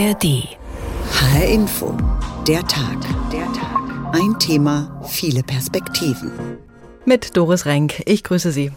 [0.00, 0.56] ARD.
[1.12, 1.94] HR Info.
[2.46, 2.96] Der Tag.
[3.30, 4.14] Der Tag.
[4.14, 6.32] Ein Thema, viele Perspektiven.
[7.04, 8.02] Mit Doris Renk.
[8.06, 8.72] Ich grüße Sie.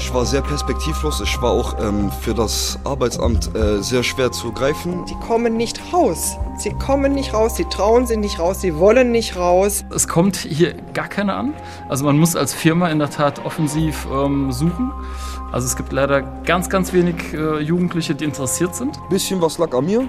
[0.00, 1.20] Ich war sehr perspektivlos.
[1.20, 5.04] Ich war auch ähm, für das Arbeitsamt äh, sehr schwer zu greifen.
[5.04, 6.38] Die kommen nicht raus.
[6.56, 9.84] Sie kommen nicht raus, sie trauen sich nicht raus, sie wollen nicht raus.
[9.94, 11.52] Es kommt hier gar keiner an.
[11.90, 14.90] Also man muss als Firma in der Tat offensiv ähm, suchen.
[15.52, 18.98] Also es gibt leider ganz, ganz wenig äh, Jugendliche, die interessiert sind.
[19.10, 20.08] Bisschen was lag an mir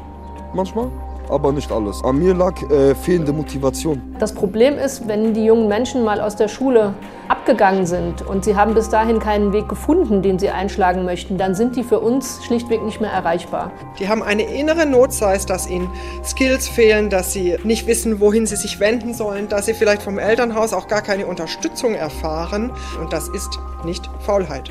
[0.54, 0.90] manchmal
[1.32, 2.04] aber nicht alles.
[2.04, 4.02] An mir lag äh, fehlende Motivation.
[4.20, 6.94] Das Problem ist, wenn die jungen Menschen mal aus der Schule
[7.28, 11.56] abgegangen sind und sie haben bis dahin keinen Weg gefunden, den sie einschlagen möchten, dann
[11.56, 13.72] sind die für uns schlichtweg nicht mehr erreichbar.
[14.00, 15.90] Die haben eine innere Not, sei es, dass ihnen
[16.26, 20.20] Skills fehlen, dass sie nicht wissen, wohin sie sich wenden sollen, dass sie vielleicht vom
[20.20, 22.72] Elternhaus auch gar keine Unterstützung erfahren.
[23.00, 24.70] Und das ist nicht Faulheit.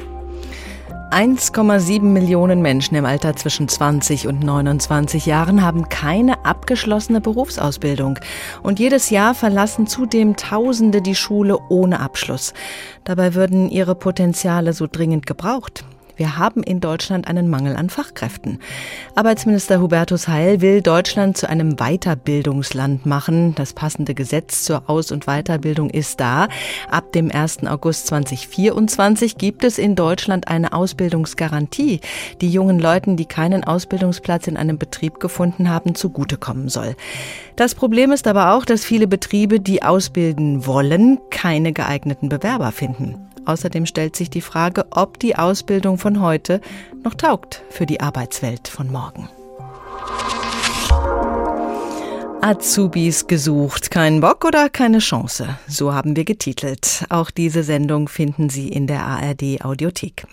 [1.10, 8.20] 1,7 Millionen Menschen im Alter zwischen 20 und 29 Jahren haben keine abgeschlossene Berufsausbildung.
[8.62, 12.54] Und jedes Jahr verlassen zudem Tausende die Schule ohne Abschluss.
[13.02, 15.84] Dabei würden ihre Potenziale so dringend gebraucht.
[16.20, 18.58] Wir haben in Deutschland einen Mangel an Fachkräften.
[19.14, 23.54] Arbeitsminister Hubertus Heil will Deutschland zu einem Weiterbildungsland machen.
[23.54, 26.48] Das passende Gesetz zur Aus- und Weiterbildung ist da.
[26.90, 27.66] Ab dem 1.
[27.66, 32.00] August 2024 gibt es in Deutschland eine Ausbildungsgarantie,
[32.42, 36.96] die jungen Leuten, die keinen Ausbildungsplatz in einem Betrieb gefunden haben, zugutekommen soll.
[37.56, 43.30] Das Problem ist aber auch, dass viele Betriebe, die ausbilden wollen, keine geeigneten Bewerber finden.
[43.46, 46.60] Außerdem stellt sich die Frage, ob die Ausbildung von heute
[47.04, 49.28] noch taugt für die Arbeitswelt von morgen.
[52.42, 53.90] Azubis gesucht.
[53.90, 55.58] Kein Bock oder keine Chance?
[55.68, 57.04] So haben wir getitelt.
[57.10, 60.26] Auch diese Sendung finden Sie in der ARD Audiothek.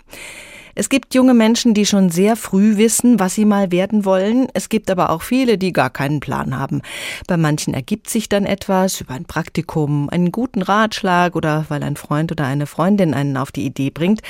[0.78, 4.46] Es gibt junge Menschen, die schon sehr früh wissen, was sie mal werden wollen.
[4.54, 6.82] Es gibt aber auch viele, die gar keinen Plan haben.
[7.26, 11.96] Bei manchen ergibt sich dann etwas über ein Praktikum, einen guten Ratschlag oder weil ein
[11.96, 14.20] Freund oder eine Freundin einen auf die Idee bringt.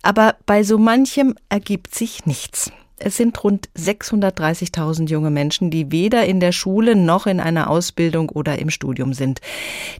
[0.00, 2.70] Aber bei so manchem ergibt sich nichts.
[3.00, 8.28] Es sind rund 630.000 junge Menschen, die weder in der Schule noch in einer Ausbildung
[8.28, 9.40] oder im Studium sind.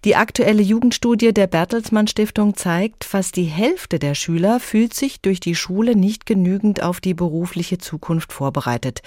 [0.05, 5.39] Die aktuelle Jugendstudie der Bertelsmann Stiftung zeigt, fast die Hälfte der Schüler fühlt sich durch
[5.39, 9.03] die Schule nicht genügend auf die berufliche Zukunft vorbereitet.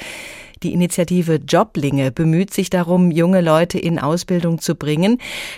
[0.63, 5.17] Die Initiative Joblinge bemüht sich darum, junge Leute in Ausbildung zu bringen.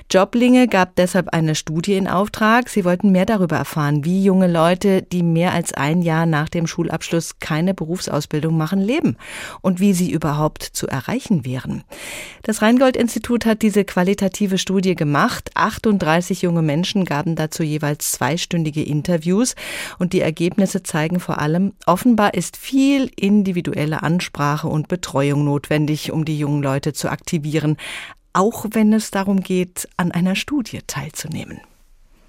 [0.10, 2.70] Joblinge gab deshalb eine Studie in Auftrag.
[2.70, 6.68] Sie wollten mehr darüber erfahren, wie junge Leute, die mehr als ein Jahr nach dem
[6.68, 9.18] Schulabschluss keine Berufsausbildung machen, leben
[9.60, 11.84] und wie sie überhaupt zu erreichen wären.
[12.44, 15.52] Das Rheingold-Institut hat diese qualitative Studie gemacht.
[15.56, 19.56] 38 junge Menschen gaben dazu jeweils zweistündige Interviews
[20.00, 26.24] und die Ergebnisse zeigen vor allem, offenbar ist viel individuelle Ansprache und Betreuung notwendig, um
[26.24, 27.78] die jungen Leute zu aktivieren,
[28.32, 31.62] auch wenn es darum geht, an einer Studie teilzunehmen.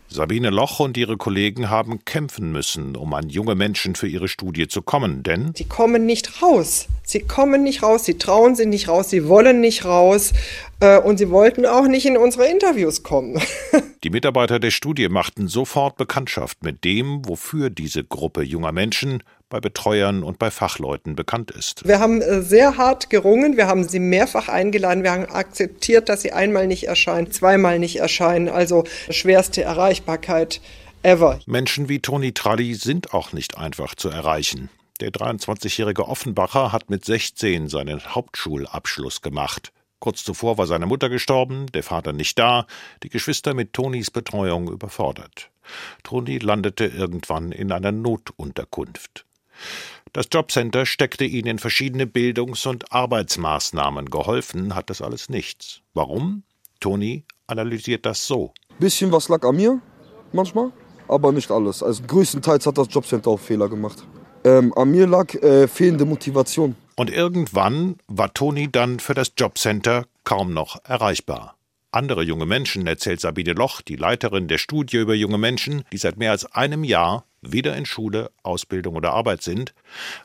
[0.09, 4.67] Sabine Loch und ihre Kollegen haben kämpfen müssen, um an junge Menschen für ihre Studie
[4.67, 6.87] zu kommen, denn sie kommen nicht raus.
[7.03, 10.33] Sie kommen nicht raus, sie trauen sich nicht raus, sie wollen nicht raus
[10.81, 13.43] äh, und sie wollten auch nicht in unsere Interviews kommen.
[14.05, 19.61] Die Mitarbeiter der Studie machten sofort Bekanntschaft mit dem, wofür diese Gruppe junger Menschen bei
[19.61, 21.89] Betreuern und bei Fachleuten bekannt ist.
[21.89, 26.21] Wir haben äh, sehr hart gerungen, wir haben sie mehrfach eingeladen, wir haben akzeptiert, dass
[26.21, 30.61] sie einmal nicht erscheinen, zweimal nicht erscheinen, also schwerste Erreichbarkeit
[31.03, 31.41] ever.
[31.47, 34.69] Menschen wie Toni Tralli sind auch nicht einfach zu erreichen.
[35.01, 39.73] Der 23-jährige Offenbacher hat mit 16 seinen Hauptschulabschluss gemacht.
[40.01, 42.67] Kurz zuvor war seine Mutter gestorben, der Vater nicht da,
[43.03, 45.51] die Geschwister mit Tonis Betreuung überfordert.
[46.03, 49.25] Toni landete irgendwann in einer Notunterkunft.
[50.13, 54.11] Das Jobcenter steckte ihnen in verschiedene Bildungs- und Arbeitsmaßnahmen.
[54.11, 55.81] Geholfen hat das alles nichts.
[55.93, 56.45] Warum?
[56.81, 58.53] Toni analysiert das so.
[58.79, 59.81] Bisschen was lag an mir,
[60.33, 60.71] manchmal,
[61.09, 61.83] aber nicht alles.
[61.83, 64.05] Also größtenteils hat das Jobcenter auch Fehler gemacht.
[64.45, 66.77] Ähm, an mir lag äh, fehlende Motivation.
[66.97, 71.57] Und irgendwann war Toni dann für das Jobcenter kaum noch erreichbar.
[71.91, 76.17] Andere junge Menschen, erzählt Sabine Loch, die Leiterin der Studie über junge Menschen, die seit
[76.17, 79.75] mehr als einem Jahr weder in Schule, Ausbildung oder Arbeit sind.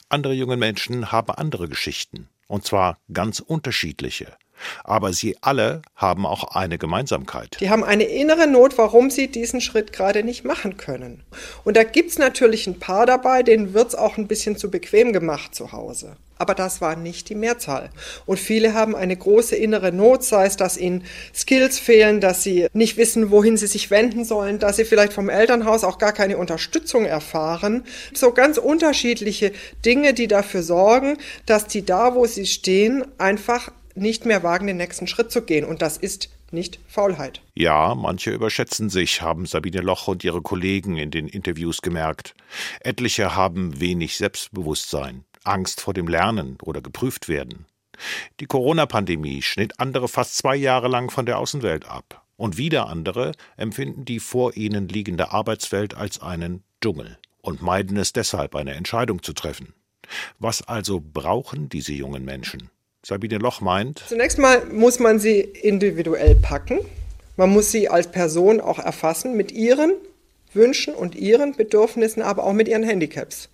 [0.10, 4.36] Andere junge Menschen haben andere Geschichten, und zwar ganz unterschiedliche.
[4.84, 7.58] Aber sie alle haben auch eine Gemeinsamkeit.
[7.60, 11.24] Die haben eine innere Not, warum sie diesen Schritt gerade nicht machen können.
[11.64, 14.72] Und da gibt es natürlich ein paar dabei, denen wird es auch ein bisschen zu
[14.72, 17.90] bequem gemacht zu Hause aber das war nicht die Mehrzahl.
[18.26, 21.04] Und viele haben eine große innere Not, sei es, dass ihnen
[21.36, 25.28] Skills fehlen, dass sie nicht wissen, wohin sie sich wenden sollen, dass sie vielleicht vom
[25.30, 27.84] Elternhaus auch gar keine Unterstützung erfahren.
[28.14, 29.52] So ganz unterschiedliche
[29.86, 33.70] Dinge, die dafür sorgen, dass die da, wo sie stehen, einfach
[34.00, 35.66] nicht mehr wagen, den nächsten Schritt zu gehen.
[35.66, 37.42] Und das ist nicht Faulheit.
[37.54, 42.34] Ja, manche überschätzen sich, haben Sabine Loch und ihre Kollegen in den Interviews gemerkt.
[42.82, 45.26] Etliche haben wenig Selbstbewusstsein.
[45.44, 47.66] Angst vor dem Lernen oder geprüft werden.
[48.40, 52.26] Die Corona-Pandemie schnitt andere fast zwei Jahre lang von der Außenwelt ab.
[52.38, 58.14] Und wieder andere empfinden die vor ihnen liegende Arbeitswelt als einen Dschungel und meiden es
[58.14, 59.74] deshalb, eine Entscheidung zu treffen.
[60.40, 62.70] Was also brauchen diese jungen Menschen?
[63.06, 64.04] Sabine Loch meint.
[64.08, 66.80] Zunächst mal muss man sie individuell packen.
[67.38, 69.94] Man muss sie als Person auch erfassen mit ihren
[70.54, 73.50] Wünschen und ihren Bedürfnissen, aber auch mit ihren Handicaps.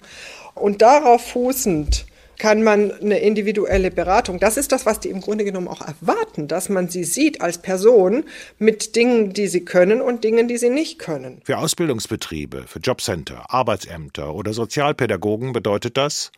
[0.55, 2.05] Und darauf fußend
[2.37, 6.47] kann man eine individuelle Beratung, das ist das, was die im Grunde genommen auch erwarten,
[6.47, 8.25] dass man sie sieht als Person
[8.59, 11.41] mit Dingen, die sie können und Dingen, die sie nicht können.
[11.45, 16.31] Für Ausbildungsbetriebe, für Jobcenter, Arbeitsämter oder Sozialpädagogen bedeutet das,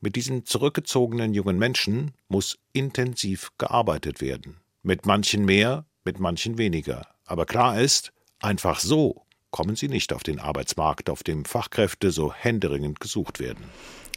[0.00, 4.56] mit diesen zurückgezogenen jungen Menschen muss intensiv gearbeitet werden.
[4.82, 7.06] Mit manchen mehr, mit manchen weniger.
[7.24, 12.32] Aber klar ist, einfach so kommen sie nicht auf den Arbeitsmarkt, auf dem Fachkräfte so
[12.32, 13.64] händeringend gesucht werden.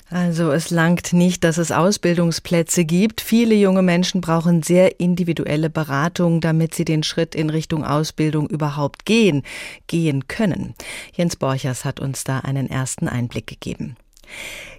[0.10, 3.22] Also es langt nicht, dass es Ausbildungsplätze gibt.
[3.22, 9.06] Viele junge Menschen brauchen sehr individuelle Beratung, damit sie den Schritt in Richtung Ausbildung überhaupt
[9.06, 9.42] gehen,
[9.88, 10.76] gehen können.
[11.16, 13.98] Jens Borchers hat uns da einen ersten Einblick gegeben.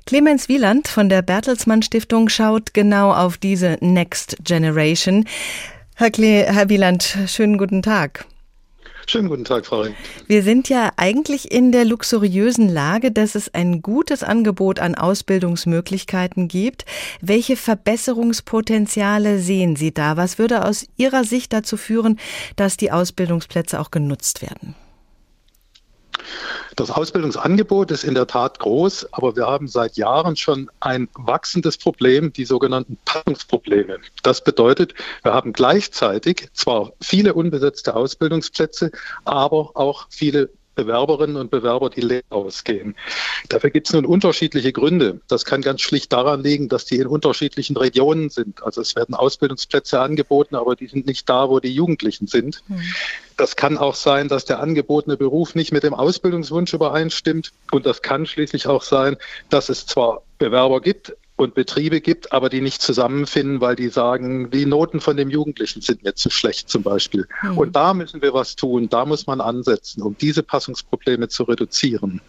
[0.06, 5.26] Clemens Wieland von der Bertelsmann Stiftung schaut genau auf diese Next Generation.
[5.96, 8.24] Herr, Kle Herr Wieland, schönen guten Tag.
[9.08, 9.96] Schönen guten Tag, Frau Ring.
[10.28, 16.46] Wir sind ja eigentlich in der luxuriösen Lage, dass es ein gutes Angebot an Ausbildungsmöglichkeiten
[16.46, 16.84] gibt.
[17.20, 20.16] Welche Verbesserungspotenziale sehen Sie da?
[20.16, 22.20] Was würde aus Ihrer Sicht dazu führen,
[22.54, 24.76] dass die Ausbildungsplätze auch genutzt werden?
[26.76, 31.78] Das Ausbildungsangebot ist in der Tat groß, aber wir haben seit Jahren schon ein wachsendes
[31.78, 33.98] Problem, die sogenannten Passungsprobleme.
[34.22, 34.92] Das bedeutet,
[35.22, 38.90] wir haben gleichzeitig zwar viele unbesetzte Ausbildungsplätze,
[39.24, 42.94] aber auch viele Bewerberinnen und Bewerber, die leer ausgehen.
[43.48, 45.20] Dafür gibt es nun unterschiedliche Gründe.
[45.26, 48.62] Das kann ganz schlicht daran liegen, dass die in unterschiedlichen Regionen sind.
[48.62, 52.62] Also es werden Ausbildungsplätze angeboten, aber die sind nicht da, wo die Jugendlichen sind.
[52.68, 52.80] Hm.
[53.36, 57.52] Das kann auch sein, dass der angebotene Beruf nicht mit dem Ausbildungswunsch übereinstimmt.
[57.72, 59.16] Und das kann schließlich auch sein,
[59.50, 64.50] dass es zwar Bewerber gibt, und Betriebe gibt, aber die nicht zusammenfinden, weil die sagen,
[64.50, 67.28] die Noten von dem Jugendlichen sind mir zu schlecht zum Beispiel.
[67.42, 67.58] Mhm.
[67.58, 72.20] Und da müssen wir was tun, da muss man ansetzen, um diese Passungsprobleme zu reduzieren.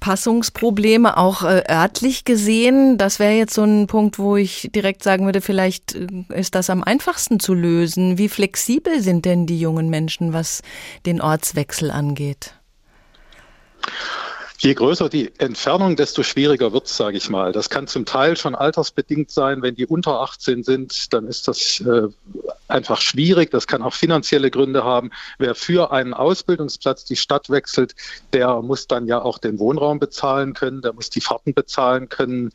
[0.00, 2.98] Passungsprobleme auch äh, örtlich gesehen?
[2.98, 6.70] Das wäre jetzt so ein Punkt, wo ich direkt sagen würde, vielleicht äh, ist das
[6.70, 8.18] am einfachsten zu lösen.
[8.18, 10.62] Wie flexibel sind denn die jungen Menschen, was
[11.06, 12.54] den Ortswechsel angeht?
[14.58, 17.52] Je größer die Entfernung, desto schwieriger wird es, sage ich mal.
[17.52, 19.60] Das kann zum Teil schon altersbedingt sein.
[19.60, 22.08] Wenn die unter 18 sind, dann ist das äh,
[22.68, 23.50] einfach schwierig.
[23.50, 25.10] Das kann auch finanzielle Gründe haben.
[25.38, 27.94] Wer für einen Ausbildungsplatz die Stadt wechselt,
[28.32, 32.50] der muss dann ja auch den Wohnraum bezahlen können, der muss die Fahrten bezahlen können.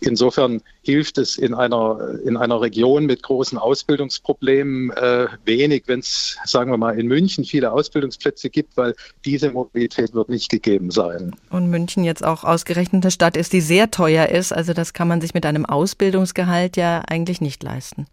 [0.00, 6.36] Insofern hilft es in einer, in einer Region mit großen Ausbildungsproblemen äh, wenig, wenn es,
[6.44, 8.94] sagen wir mal, in München viele Ausbildungsplätze gibt, weil
[9.24, 11.36] diese Mobilität wird nicht gegeben sein.
[11.52, 14.52] Und München jetzt auch ausgerechnet eine Stadt ist, die sehr teuer ist.
[14.52, 18.06] Also das kann man sich mit einem Ausbildungsgehalt ja eigentlich nicht leisten.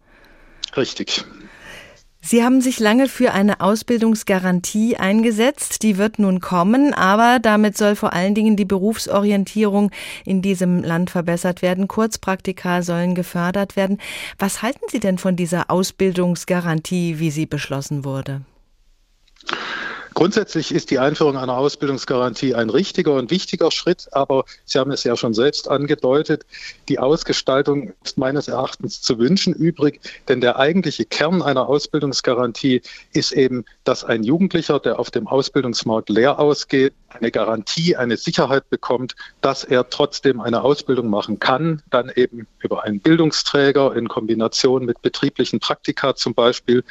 [0.76, 1.24] Richtig.
[2.22, 5.82] Sie haben sich lange für eine Ausbildungsgarantie eingesetzt.
[5.82, 9.90] Die wird nun kommen, aber damit soll vor allen Dingen die Berufsorientierung
[10.26, 11.88] in diesem Land verbessert werden.
[11.88, 13.98] Kurzpraktika sollen gefördert werden.
[14.38, 18.42] Was halten Sie denn von dieser Ausbildungsgarantie, wie sie beschlossen wurde?
[20.20, 25.02] Grundsätzlich ist die Einführung einer Ausbildungsgarantie ein richtiger und wichtiger Schritt, aber Sie haben es
[25.02, 26.44] ja schon selbst angedeutet,
[26.90, 29.98] die Ausgestaltung ist meines Erachtens zu wünschen übrig,
[30.28, 32.82] denn der eigentliche Kern einer Ausbildungsgarantie
[33.14, 38.68] ist eben, dass ein Jugendlicher, der auf dem Ausbildungsmarkt leer ausgeht, eine Garantie, eine Sicherheit
[38.68, 44.84] bekommt, dass er trotzdem eine Ausbildung machen kann, dann eben über einen Bildungsträger in Kombination
[44.84, 46.84] mit betrieblichen Praktika zum Beispiel.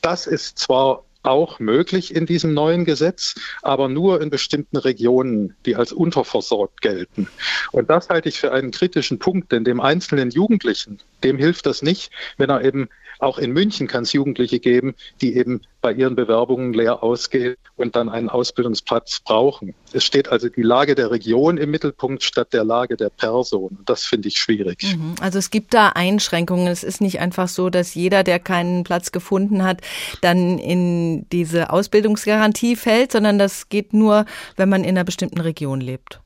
[0.00, 5.76] Das ist zwar auch möglich in diesem neuen Gesetz, aber nur in bestimmten Regionen, die
[5.76, 7.28] als unterversorgt gelten.
[7.70, 11.82] Und das halte ich für einen kritischen Punkt, denn dem einzelnen Jugendlichen, dem hilft das
[11.82, 12.88] nicht, wenn er eben
[13.22, 17.94] Auch in München kann es Jugendliche geben, die eben bei ihren Bewerbungen leer ausgehen und
[17.94, 19.74] dann einen Ausbildungsplatz brauchen.
[19.92, 23.78] Es steht also die Lage der Region im Mittelpunkt statt der Lage der Person.
[23.86, 24.96] Das finde ich schwierig.
[24.96, 25.14] Mhm.
[25.20, 26.66] Also es gibt da Einschränkungen.
[26.66, 29.82] Es ist nicht einfach so, dass jeder, der keinen Platz gefunden hat,
[30.20, 34.24] dann in diese Ausbildungsgarantie fällt, sondern das geht nur,
[34.56, 36.20] wenn man in einer bestimmten Region lebt.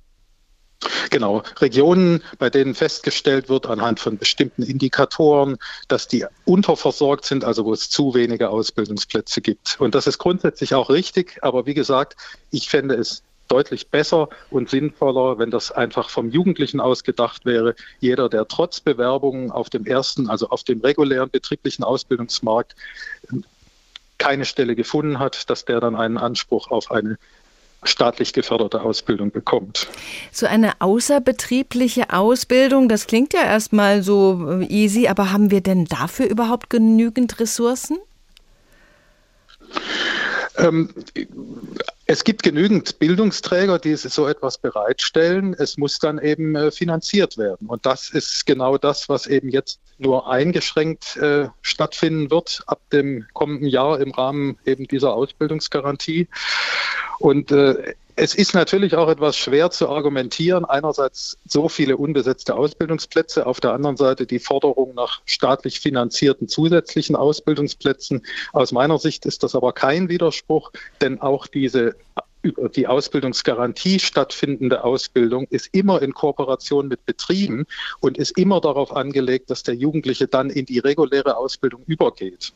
[1.10, 5.56] Genau, Regionen, bei denen festgestellt wird anhand von bestimmten Indikatoren,
[5.88, 9.80] dass die unterversorgt sind, also wo es zu wenige Ausbildungsplätze gibt.
[9.80, 12.16] Und das ist grundsätzlich auch richtig, aber wie gesagt,
[12.50, 17.74] ich fände es deutlich besser und sinnvoller, wenn das einfach vom Jugendlichen aus gedacht wäre.
[18.00, 22.74] Jeder, der trotz Bewerbungen auf dem ersten, also auf dem regulären betrieblichen Ausbildungsmarkt
[24.18, 27.18] keine Stelle gefunden hat, dass der dann einen Anspruch auf eine
[27.82, 29.86] staatlich geförderte Ausbildung bekommt.
[30.32, 36.26] So eine außerbetriebliche Ausbildung, das klingt ja erstmal so easy, aber haben wir denn dafür
[36.26, 37.98] überhaupt genügend Ressourcen?
[40.58, 40.90] Ähm,
[42.08, 45.54] es gibt genügend Bildungsträger, die so etwas bereitstellen.
[45.58, 47.66] Es muss dann eben äh, finanziert werden.
[47.66, 53.26] Und das ist genau das, was eben jetzt nur eingeschränkt äh, stattfinden wird ab dem
[53.32, 56.28] kommenden Jahr im Rahmen eben dieser Ausbildungsgarantie.
[57.18, 60.64] Und äh, es ist natürlich auch etwas schwer zu argumentieren.
[60.64, 67.14] Einerseits so viele unbesetzte Ausbildungsplätze, auf der anderen Seite die Forderung nach staatlich finanzierten zusätzlichen
[67.14, 68.24] Ausbildungsplätzen.
[68.54, 71.94] Aus meiner Sicht ist das aber kein Widerspruch, denn auch diese
[72.40, 77.66] über die Ausbildungsgarantie stattfindende Ausbildung ist immer in Kooperation mit Betrieben
[78.00, 82.52] und ist immer darauf angelegt, dass der Jugendliche dann in die reguläre Ausbildung übergeht.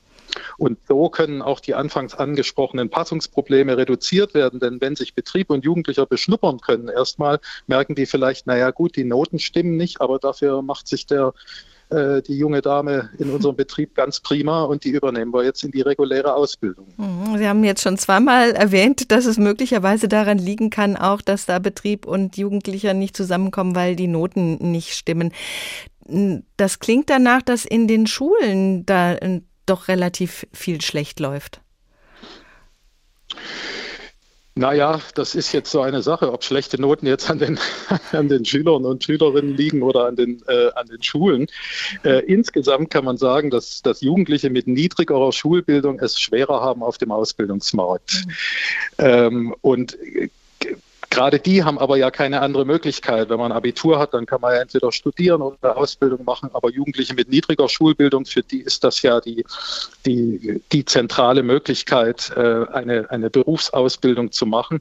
[0.59, 5.65] Und so können auch die anfangs angesprochenen Passungsprobleme reduziert werden, denn wenn sich Betrieb und
[5.65, 10.63] Jugendlicher beschnuppern können, erstmal merken die vielleicht, naja gut, die Noten stimmen nicht, aber dafür
[10.63, 11.33] macht sich der
[11.91, 15.73] äh, die junge Dame in unserem Betrieb ganz prima und die übernehmen wir jetzt in
[15.73, 16.87] die reguläre Ausbildung.
[16.97, 17.37] Mhm.
[17.37, 21.59] Sie haben jetzt schon zweimal erwähnt, dass es möglicherweise daran liegen kann, auch, dass da
[21.59, 25.33] Betrieb und Jugendlicher nicht zusammenkommen, weil die Noten nicht stimmen.
[26.57, 29.17] Das klingt danach, dass in den Schulen da
[29.71, 31.61] doch relativ viel schlecht läuft.
[34.57, 37.59] Naja, das ist jetzt so eine Sache, ob schlechte Noten jetzt an den,
[38.12, 41.47] an den Schülern und Schülerinnen liegen oder an den, äh, an den Schulen.
[42.05, 46.99] Äh, insgesamt kann man sagen, dass, dass Jugendliche mit niedrigerer Schulbildung es schwerer haben auf
[46.99, 48.27] dem Ausbildungsmarkt.
[48.27, 48.33] Mhm.
[48.99, 49.97] Ähm, und
[51.11, 53.29] Gerade die haben aber ja keine andere Möglichkeit.
[53.29, 56.50] Wenn man Abitur hat, dann kann man ja entweder studieren oder eine Ausbildung machen.
[56.52, 59.45] Aber Jugendliche mit niedriger Schulbildung, für die ist das ja die,
[60.07, 64.81] die, die zentrale Möglichkeit, äh, eine, eine Berufsausbildung zu machen.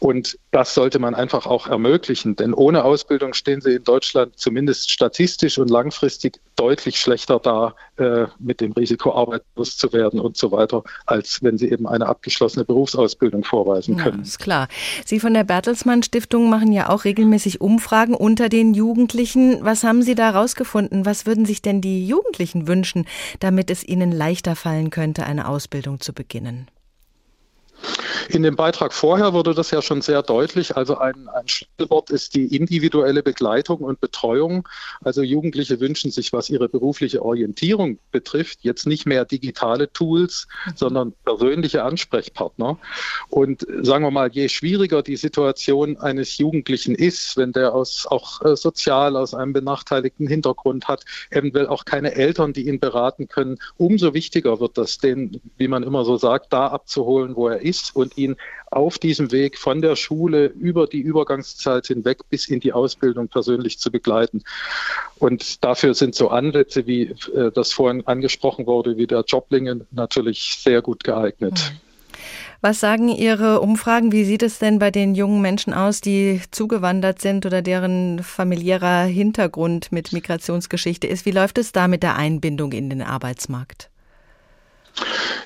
[0.00, 2.34] Und das sollte man einfach auch ermöglichen.
[2.34, 8.26] Denn ohne Ausbildung stehen sie in Deutschland zumindest statistisch und langfristig deutlich schlechter da äh,
[8.38, 12.64] mit dem Risiko, arbeitslos zu werden und so weiter, als wenn sie eben eine abgeschlossene
[12.64, 14.18] Berufsausbildung vorweisen können.
[14.18, 14.68] Ja, ist klar.
[15.04, 19.62] Sie von der Bertelsmann Stiftung machen ja auch regelmäßig Umfragen unter den Jugendlichen.
[19.62, 21.04] Was haben Sie da rausgefunden?
[21.04, 23.04] Was würden sich denn die Jugendlichen wünschen,
[23.38, 26.68] damit es ihnen leichter fallen könnte, eine Ausbildung zu beginnen?
[28.28, 30.76] In dem Beitrag vorher wurde das ja schon sehr deutlich.
[30.76, 34.68] Also ein, ein Schlüsselwort ist die individuelle Begleitung und Betreuung.
[35.02, 40.72] Also Jugendliche wünschen sich, was ihre berufliche Orientierung betrifft, jetzt nicht mehr digitale Tools, mhm.
[40.76, 42.78] sondern persönliche Ansprechpartner.
[43.28, 48.40] Und sagen wir mal, je schwieriger die Situation eines Jugendlichen ist, wenn der aus auch
[48.42, 53.58] äh, sozial aus einem benachteiligten Hintergrund hat, eventuell auch keine Eltern, die ihn beraten können,
[53.76, 57.71] umso wichtiger wird das, den, wie man immer so sagt, da abzuholen, wo er ist
[57.94, 58.36] und ihn
[58.70, 63.78] auf diesem Weg von der Schule über die Übergangszeit hinweg bis in die Ausbildung persönlich
[63.78, 64.42] zu begleiten.
[65.18, 70.58] Und dafür sind so Ansätze, wie äh, das vorhin angesprochen wurde, wie der Joblingen natürlich
[70.62, 71.72] sehr gut geeignet.
[71.72, 71.80] Mhm.
[72.64, 74.12] Was sagen Ihre Umfragen?
[74.12, 79.02] Wie sieht es denn bei den jungen Menschen aus, die zugewandert sind oder deren familiärer
[79.02, 81.26] Hintergrund mit Migrationsgeschichte ist?
[81.26, 83.91] Wie läuft es da mit der Einbindung in den Arbeitsmarkt?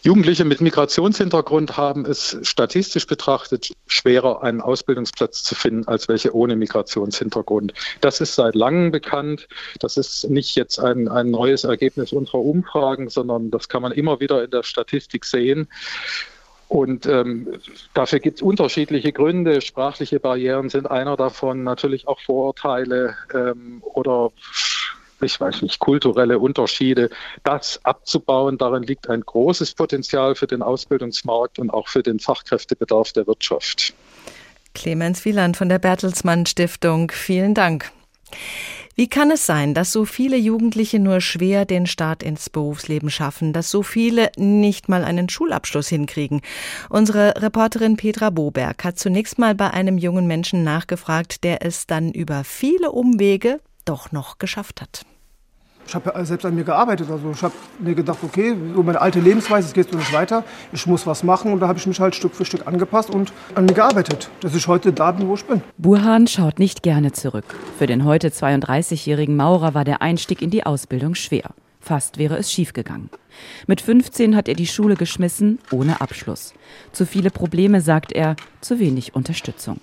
[0.03, 6.57] Jugendliche mit Migrationshintergrund haben es statistisch betrachtet schwerer, einen Ausbildungsplatz zu finden, als welche ohne
[6.57, 7.73] Migrationshintergrund.
[8.01, 9.49] Das ist seit langem bekannt.
[9.81, 14.21] Das ist nicht jetzt ein, ein neues Ergebnis unserer Umfragen, sondern das kann man immer
[14.21, 15.69] wieder in der Statistik sehen.
[16.69, 17.61] Und ähm,
[17.95, 19.61] dafür gibt es unterschiedliche Gründe.
[19.61, 24.33] Sprachliche Barrieren sind einer davon, natürlich auch Vorurteile ähm, oder
[25.21, 27.11] ich weiß nicht, kulturelle Unterschiede,
[27.45, 28.59] das abzubauen.
[28.59, 33.95] Darin liegt ein großes Potenzial für den Ausbildungsmarkt und auch für den Fachkräftebedarf der Wirtschaft.
[34.75, 37.91] Clemens Wieland von der Bertelsmann Stiftung, vielen Dank.
[38.99, 43.53] Wie kann es sein, dass so viele Jugendliche nur schwer den Start ins Berufsleben schaffen,
[43.53, 46.41] dass so viele nicht mal einen Schulabschluss hinkriegen?
[46.89, 52.11] Unsere Reporterin Petra Boberg hat zunächst mal bei einem jungen Menschen nachgefragt, der es dann
[52.11, 55.07] über viele Umwege doch noch geschafft hat.
[55.89, 57.09] Ich habe ja selbst an mir gearbeitet.
[57.11, 60.43] Also ich habe mir gedacht, okay, so meine alte Lebensweise, es geht so nicht weiter.
[60.73, 63.33] Ich muss was machen und da habe ich mich halt Stück für Stück angepasst und
[63.55, 65.63] an mir gearbeitet, dass ich heute da bin, wo ich bin.
[65.79, 67.45] Burhan schaut nicht gerne zurück.
[67.79, 71.51] Für den heute 32-jährigen Maurer war der Einstieg in die Ausbildung schwer.
[71.81, 73.11] Fast wäre es schiefgegangen.
[73.69, 76.53] Mit 15 hat er die Schule geschmissen, ohne Abschluss.
[76.91, 79.79] Zu viele Probleme, sagt er, zu wenig Unterstützung.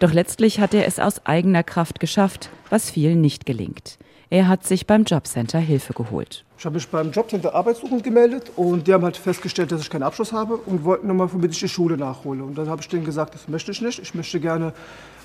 [0.00, 3.98] Doch letztlich hat er es aus eigener Kraft geschafft, was vielen nicht gelingt.
[4.30, 6.44] Er hat sich beim Jobcenter Hilfe geholt.
[6.58, 10.02] Ich habe mich beim Jobcenter arbeitssuchend gemeldet und die haben halt festgestellt, dass ich keinen
[10.02, 12.42] Abschluss habe und wollten nochmal, womit ich die Schule nachhole.
[12.42, 14.00] Und dann habe ich denen gesagt, das möchte ich nicht.
[14.00, 14.72] Ich möchte gerne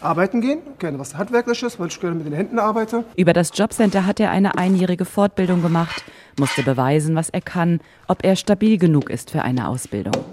[0.01, 3.03] arbeiten gehen, gerne was Handwerkliches, weil ich gerne mit den Händen arbeite.
[3.15, 6.03] Über das Jobcenter hat er eine einjährige Fortbildung gemacht,
[6.37, 10.23] musste beweisen, was er kann, ob er stabil genug ist für eine Ausbildung.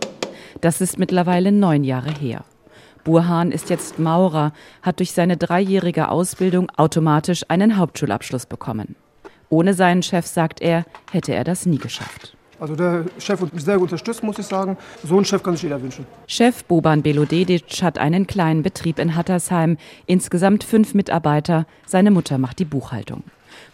[0.60, 2.44] Das ist mittlerweile neun Jahre her.
[3.06, 8.96] Burhan ist jetzt Maurer, hat durch seine dreijährige Ausbildung automatisch einen Hauptschulabschluss bekommen.
[9.48, 12.36] Ohne seinen Chef, sagt er, hätte er das nie geschafft.
[12.58, 14.76] Also der Chef hat mich sehr gut unterstützt, muss ich sagen.
[15.04, 16.04] So einen Chef kann sich jeder wünschen.
[16.26, 21.64] Chef Boban Belodedic hat einen kleinen Betrieb in Hattersheim, insgesamt fünf Mitarbeiter.
[21.86, 23.22] Seine Mutter macht die Buchhaltung.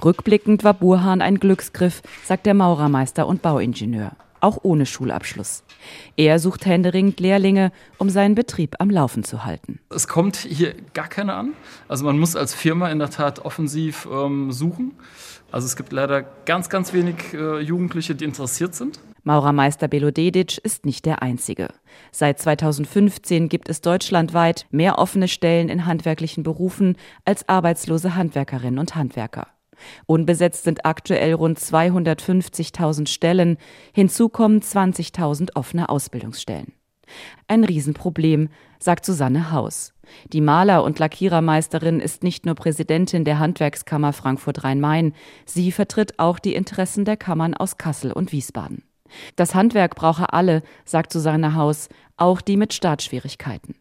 [0.05, 4.13] Rückblickend war Burhan ein Glücksgriff, sagt der Maurermeister und Bauingenieur
[4.43, 5.63] auch ohne Schulabschluss.
[6.17, 9.81] Er sucht händeringend Lehrlinge, um seinen Betrieb am Laufen zu halten.
[9.91, 11.53] Es kommt hier gar keine an.
[11.89, 14.93] Also man muss als Firma in der Tat offensiv ähm, suchen.
[15.51, 19.01] Also es gibt leider ganz, ganz wenig äh, Jugendliche, die interessiert sind.
[19.25, 21.69] Maurermeister Belodedic ist nicht der Einzige.
[22.11, 28.97] Seit 2015 gibt es deutschlandweit mehr offene Stellen in handwerklichen Berufen als arbeitslose Handwerkerinnen und
[28.97, 29.47] Handwerker.
[30.07, 33.57] Unbesetzt sind aktuell rund 250.000 Stellen,
[33.93, 36.73] hinzu kommen 20.000 offene Ausbildungsstellen.
[37.49, 38.49] Ein Riesenproblem,
[38.79, 39.93] sagt Susanne Haus.
[40.33, 45.15] Die Maler- und Lackierermeisterin ist nicht nur Präsidentin der Handwerkskammer Frankfurt-Rhein-Main,
[45.47, 48.85] sie vertritt auch die Interessen der Kammern aus Kassel und Wiesbaden.
[49.37, 53.77] Das Handwerk brauche alle, sagt Susanne Haus, auch die mit Startschwierigkeiten.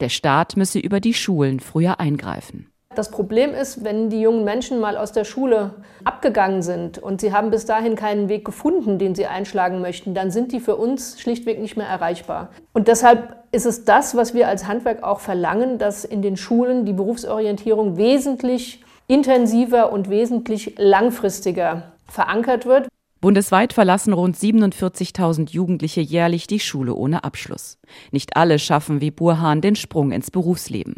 [0.00, 2.70] Der Staat müsse über die Schulen früher eingreifen.
[2.94, 5.74] Das Problem ist, wenn die jungen Menschen mal aus der Schule
[6.04, 10.30] abgegangen sind und sie haben bis dahin keinen Weg gefunden, den sie einschlagen möchten, dann
[10.30, 12.50] sind die für uns schlichtweg nicht mehr erreichbar.
[12.72, 16.84] Und deshalb ist es das, was wir als Handwerk auch verlangen, dass in den Schulen
[16.84, 22.88] die Berufsorientierung wesentlich intensiver und wesentlich langfristiger verankert wird.
[23.20, 27.78] Bundesweit verlassen rund 47.000 Jugendliche jährlich die Schule ohne Abschluss.
[28.10, 30.96] Nicht alle schaffen wie Burhan den Sprung ins Berufsleben.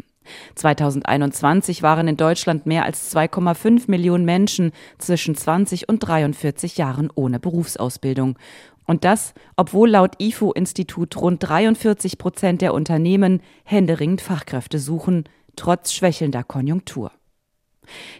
[0.55, 7.39] 2021 waren in Deutschland mehr als 2,5 Millionen Menschen zwischen 20 und 43 Jahren ohne
[7.39, 8.37] Berufsausbildung.
[8.85, 15.25] Und das, obwohl laut IFO-Institut rund 43 Prozent der Unternehmen händeringend Fachkräfte suchen,
[15.57, 17.11] trotz schwächelnder Konjunktur.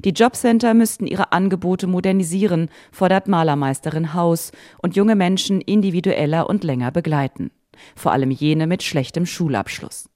[0.04, 6.92] Die Jobcenter müssten ihre Angebote modernisieren, fordert Malermeisterin Haus und junge Menschen individueller und länger
[6.92, 7.52] begleiten.
[7.96, 10.10] Vor allem jene mit schlechtem Schulabschluss.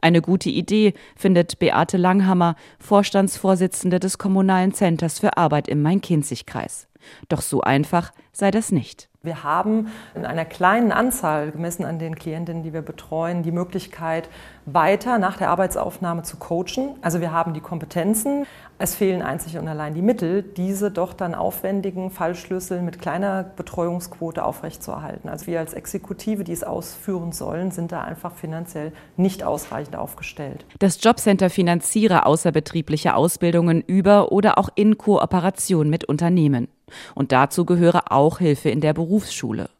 [0.00, 6.88] Eine gute Idee, findet Beate Langhammer, Vorstandsvorsitzende des Kommunalen Centers für Arbeit im Main-Kinzig-Kreis.
[7.28, 9.08] Doch so einfach sei das nicht.
[9.26, 14.28] Wir haben in einer kleinen Anzahl, gemessen an den Klientinnen, die wir betreuen, die Möglichkeit,
[14.64, 16.96] weiter nach der Arbeitsaufnahme zu coachen.
[17.02, 18.46] Also wir haben die Kompetenzen.
[18.78, 24.44] Es fehlen einzig und allein die Mittel, diese doch dann aufwendigen Fallschlüssel mit kleiner Betreuungsquote
[24.44, 25.28] aufrechtzuerhalten.
[25.28, 30.66] Also wir als Exekutive, die es ausführen sollen, sind da einfach finanziell nicht ausreichend aufgestellt.
[30.78, 36.68] Das Jobcenter finanziere außerbetriebliche Ausbildungen über oder auch in Kooperation mit Unternehmen.
[37.14, 39.70] Und dazu gehöre auch Hilfe in der Berufsschule.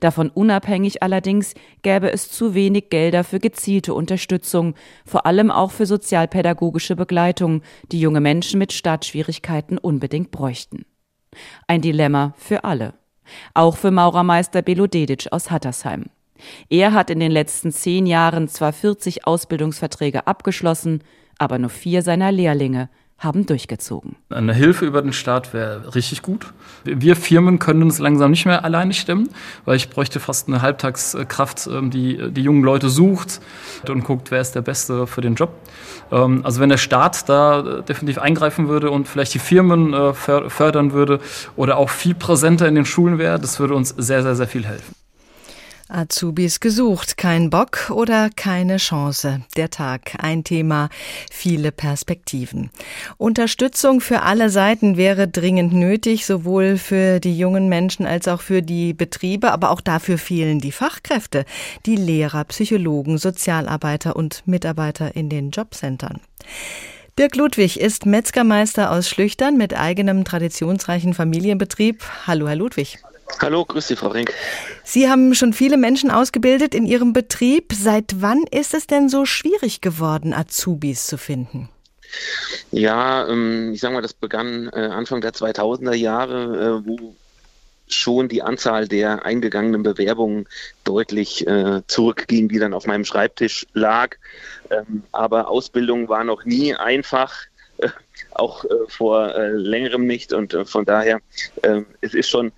[0.00, 5.86] Davon unabhängig allerdings gäbe es zu wenig Gelder für gezielte Unterstützung, vor allem auch für
[5.86, 10.86] sozialpädagogische Begleitung, die junge Menschen mit Startschwierigkeiten unbedingt bräuchten.
[11.66, 12.94] Ein Dilemma für alle.
[13.54, 16.06] Auch für Maurermeister Belodedic aus Hattersheim.
[16.68, 21.02] Er hat in den letzten zehn Jahren zwar 40 Ausbildungsverträge abgeschlossen,
[21.38, 24.16] aber nur vier seiner Lehrlinge haben durchgezogen.
[24.28, 26.52] Eine Hilfe über den Staat wäre richtig gut.
[26.84, 29.30] Wir Firmen können uns langsam nicht mehr alleine stemmen,
[29.64, 33.40] weil ich bräuchte fast eine Halbtagskraft, ähm, die die jungen Leute sucht
[33.88, 35.50] und guckt, wer ist der Beste für den Job.
[36.12, 40.92] Ähm, also wenn der Staat da definitiv eingreifen würde und vielleicht die Firmen äh, fördern
[40.92, 41.20] würde
[41.56, 44.66] oder auch viel präsenter in den Schulen wäre, das würde uns sehr, sehr, sehr viel
[44.66, 44.94] helfen.
[45.88, 49.42] Azubis gesucht, kein Bock oder keine Chance.
[49.56, 50.88] Der Tag, ein Thema,
[51.30, 52.70] viele Perspektiven.
[53.18, 58.62] Unterstützung für alle Seiten wäre dringend nötig, sowohl für die jungen Menschen als auch für
[58.62, 61.44] die Betriebe, aber auch dafür fehlen die Fachkräfte,
[61.86, 66.20] die Lehrer, Psychologen, Sozialarbeiter und Mitarbeiter in den Jobcentern.
[67.18, 72.02] Dirk Ludwig ist Metzgermeister aus Schlüchtern mit eigenem traditionsreichen Familienbetrieb.
[72.26, 72.98] Hallo, Herr Ludwig.
[73.40, 74.32] Hallo, grüß Sie, Frau Rink.
[74.84, 77.72] Sie haben schon viele Menschen ausgebildet in Ihrem Betrieb.
[77.72, 81.68] Seit wann ist es denn so schwierig geworden, Azubis zu finden?
[82.70, 87.14] Ja, ähm, ich sage mal, das begann äh, Anfang der 2000er Jahre, äh, wo
[87.88, 90.48] schon die Anzahl der eingegangenen Bewerbungen
[90.84, 94.16] deutlich äh, zurückging, die dann auf meinem Schreibtisch lag.
[94.70, 97.34] Ähm, aber Ausbildung war noch nie einfach,
[98.32, 100.32] auch vor längerem nicht.
[100.32, 101.20] Und von daher,
[102.00, 102.50] es ist schon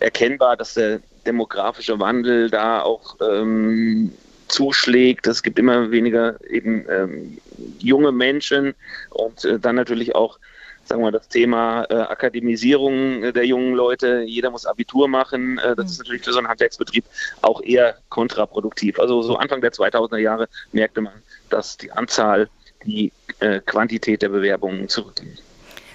[0.00, 4.12] erkennbar, dass der demografische Wandel da auch ähm,
[4.48, 5.26] zuschlägt.
[5.26, 7.38] Es gibt immer weniger eben ähm,
[7.78, 8.74] junge Menschen
[9.10, 10.38] und äh, dann natürlich auch
[10.84, 14.22] sagen wir das Thema äh, Akademisierung der jungen Leute.
[14.24, 15.58] Jeder muss Abitur machen.
[15.58, 17.04] Äh, das ist natürlich für so einen Handwerksbetrieb
[17.42, 18.98] auch eher kontraproduktiv.
[19.00, 21.14] Also so Anfang der 2000er Jahre merkte man,
[21.50, 22.48] dass die Anzahl,
[22.84, 25.36] die äh, Quantität der Bewerbungen zurückging.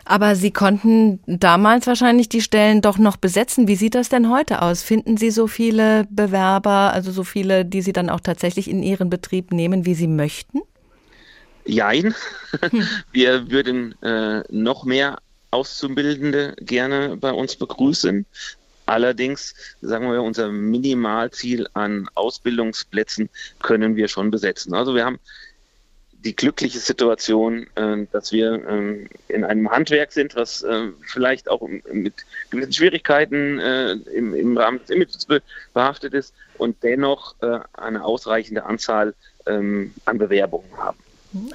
[0.06, 3.68] Aber Sie konnten damals wahrscheinlich die Stellen doch noch besetzen.
[3.68, 4.82] Wie sieht das denn heute aus?
[4.82, 9.10] Finden Sie so viele Bewerber, also so viele, die Sie dann auch tatsächlich in Ihren
[9.10, 10.62] Betrieb nehmen, wie Sie möchten?
[11.66, 12.16] Jein.
[12.72, 12.88] Hm.
[13.12, 15.20] Wir würden äh, noch mehr
[15.52, 18.26] Auszubildende gerne bei uns begrüßen.
[18.86, 23.30] Allerdings, sagen wir, unser Minimalziel an Ausbildungsplätzen
[23.62, 24.74] können wir schon besetzen.
[24.74, 25.20] Also wir haben
[26.24, 31.68] die glückliche Situation, äh, dass wir äh, in einem Handwerk sind, was äh, vielleicht auch
[31.92, 32.14] mit
[32.50, 35.28] gewissen Schwierigkeiten äh, im, im, Rahmen des Images
[35.74, 39.14] behaftet ist und dennoch äh, eine ausreichende Anzahl
[39.48, 40.98] ähm, an Bewerbungen haben.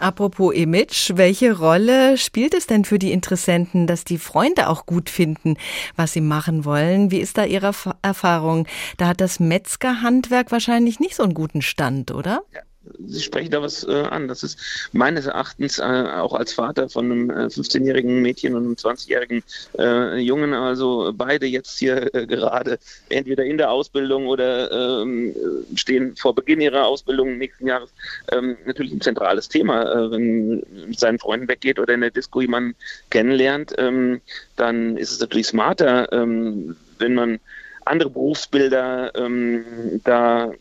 [0.00, 5.10] Apropos Image, welche Rolle spielt es denn für die Interessenten, dass die Freunde auch gut
[5.10, 5.56] finden,
[5.96, 7.10] was sie machen wollen?
[7.10, 8.66] Wie ist da Ihre Erfahrung?
[8.96, 12.42] Da hat das Metzgerhandwerk wahrscheinlich nicht so einen guten Stand, oder?
[12.54, 12.60] Ja.
[13.06, 14.28] Sie sprechen da was äh, an.
[14.28, 14.58] Das ist
[14.92, 19.42] meines Erachtens äh, auch als Vater von einem äh, 15-jährigen Mädchen und einem 20-jährigen
[19.78, 25.34] äh, Jungen, also beide jetzt hier äh, gerade entweder in der Ausbildung oder ähm,
[25.74, 27.90] stehen vor Beginn ihrer Ausbildung nächsten Jahres,
[28.32, 29.82] ähm, natürlich ein zentrales Thema.
[29.82, 32.74] Äh, wenn mit seinen Freunden weggeht oder in der Disco jemanden
[33.10, 34.20] kennenlernt, ähm,
[34.56, 37.40] dann ist es natürlich smarter, ähm, wenn man
[37.84, 39.64] andere Berufsbilder ähm,
[40.04, 40.52] da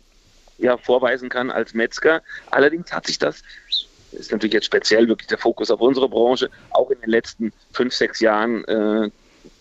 [0.57, 2.21] ja, vorweisen kann als Metzger.
[2.51, 3.41] Allerdings hat sich das,
[4.11, 7.93] ist natürlich jetzt speziell wirklich der Fokus auf unsere Branche, auch in den letzten fünf,
[7.93, 9.09] sechs Jahren äh,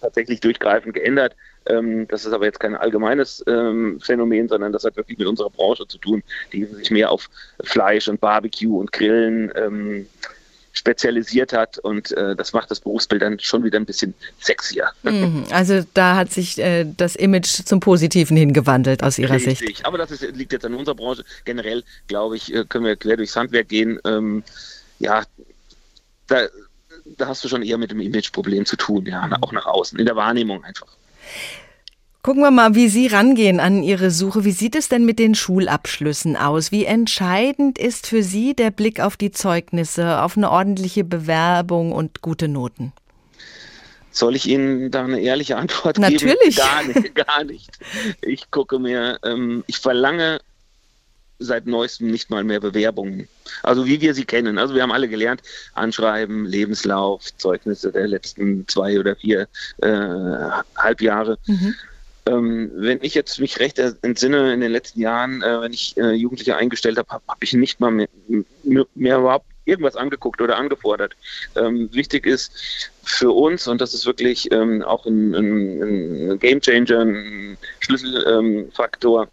[0.00, 1.34] tatsächlich durchgreifend geändert.
[1.66, 5.50] Ähm, das ist aber jetzt kein allgemeines ähm, Phänomen, sondern das hat wirklich mit unserer
[5.50, 7.30] Branche zu tun, die sich mehr auf
[7.62, 10.06] Fleisch und Barbecue und Grillen ähm,
[10.74, 14.90] spezialisiert hat und äh, das macht das Berufsbild dann schon wieder ein bisschen sexier.
[15.04, 15.44] Mhm.
[15.50, 19.60] Also da hat sich äh, das Image zum Positiven hingewandelt aus Ihrer Richtig.
[19.60, 19.86] Sicht.
[19.86, 21.24] Aber das ist, liegt jetzt an unserer Branche.
[21.44, 24.00] Generell, glaube ich, äh, können wir quer durchs Handwerk gehen.
[24.04, 24.42] Ähm,
[24.98, 25.22] ja,
[26.26, 26.48] da,
[27.04, 30.06] da hast du schon eher mit dem Imageproblem zu tun, ja, auch nach außen, in
[30.06, 30.88] der Wahrnehmung einfach.
[32.24, 34.46] Gucken wir mal, wie Sie rangehen an Ihre Suche.
[34.46, 36.72] Wie sieht es denn mit den Schulabschlüssen aus?
[36.72, 42.22] Wie entscheidend ist für Sie der Blick auf die Zeugnisse, auf eine ordentliche Bewerbung und
[42.22, 42.94] gute Noten?
[44.10, 46.22] Soll ich Ihnen da eine ehrliche Antwort Natürlich.
[46.22, 46.38] geben?
[46.46, 46.56] Natürlich.
[46.56, 47.78] Gar nicht, gar nicht.
[48.22, 50.40] Ich gucke mir, ähm, ich verlange
[51.38, 53.28] seit neuestem nicht mal mehr Bewerbungen.
[53.62, 54.56] Also wie wir sie kennen.
[54.56, 55.42] Also wir haben alle gelernt,
[55.74, 59.46] Anschreiben, Lebenslauf, Zeugnisse der letzten zwei oder vier
[59.82, 61.36] äh, Halbjahre.
[61.46, 61.74] Mhm.
[62.26, 66.12] Ähm, wenn ich jetzt mich recht entsinne, in den letzten Jahren, äh, wenn ich äh,
[66.12, 68.08] Jugendliche eingestellt habe, habe hab ich nicht mal mehr,
[68.62, 71.16] mehr, überhaupt irgendwas angeguckt oder angefordert.
[71.54, 76.60] Ähm, wichtig ist für uns, und das ist wirklich ähm, auch ein, ein, ein Game
[76.60, 79.28] Changer, ein Schlüsselfaktor,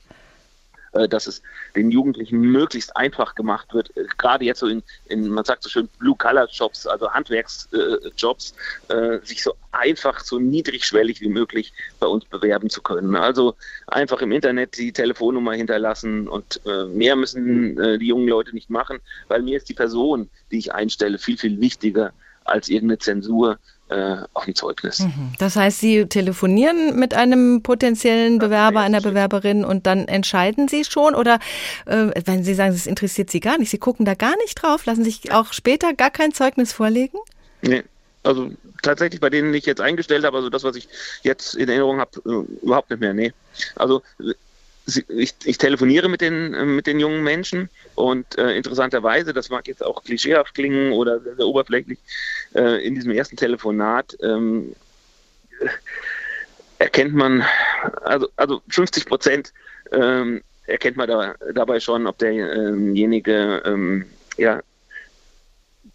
[1.07, 1.41] dass es
[1.75, 5.69] den Jugendlichen möglichst einfach gemacht wird, äh, gerade jetzt so in, in man sagt so
[5.69, 8.53] schön, Blue-Color-Jobs, also Handwerksjobs,
[8.89, 13.15] äh, sich so einfach, so niedrigschwellig wie möglich bei uns bewerben zu können.
[13.15, 13.55] Also
[13.87, 18.69] einfach im Internet die Telefonnummer hinterlassen und äh, mehr müssen äh, die jungen Leute nicht
[18.69, 22.11] machen, weil mir ist die Person, die ich einstelle, viel, viel wichtiger
[22.43, 23.59] als irgendeine Zensur
[23.91, 24.99] äh, auf dem Zeugnis.
[24.99, 25.33] Mhm.
[25.37, 31.13] Das heißt, Sie telefonieren mit einem potenziellen Bewerber, einer Bewerberin und dann entscheiden Sie schon
[31.13, 31.39] oder
[31.85, 34.85] äh, wenn Sie sagen, es interessiert Sie gar nicht, Sie gucken da gar nicht drauf,
[34.85, 37.17] lassen sich auch später gar kein Zeugnis vorlegen?
[37.61, 37.83] Nee,
[38.23, 38.51] also
[38.81, 40.87] tatsächlich bei denen ich jetzt eingestellt habe, also das, was ich
[41.23, 43.33] jetzt in Erinnerung habe, äh, überhaupt nicht mehr, nee.
[43.75, 44.01] Also
[45.09, 49.67] ich, ich, telefoniere mit den, äh, mit den jungen Menschen und äh, interessanterweise, das mag
[49.67, 51.99] jetzt auch klischeehaft klingen oder sehr, sehr oberflächlich,
[52.55, 54.75] äh, in diesem ersten Telefonat ähm,
[56.79, 57.43] erkennt man,
[58.03, 59.53] also, also 50 Prozent
[59.91, 64.05] ähm, erkennt man da, dabei schon, ob derjenige ähm,
[64.37, 64.61] ja,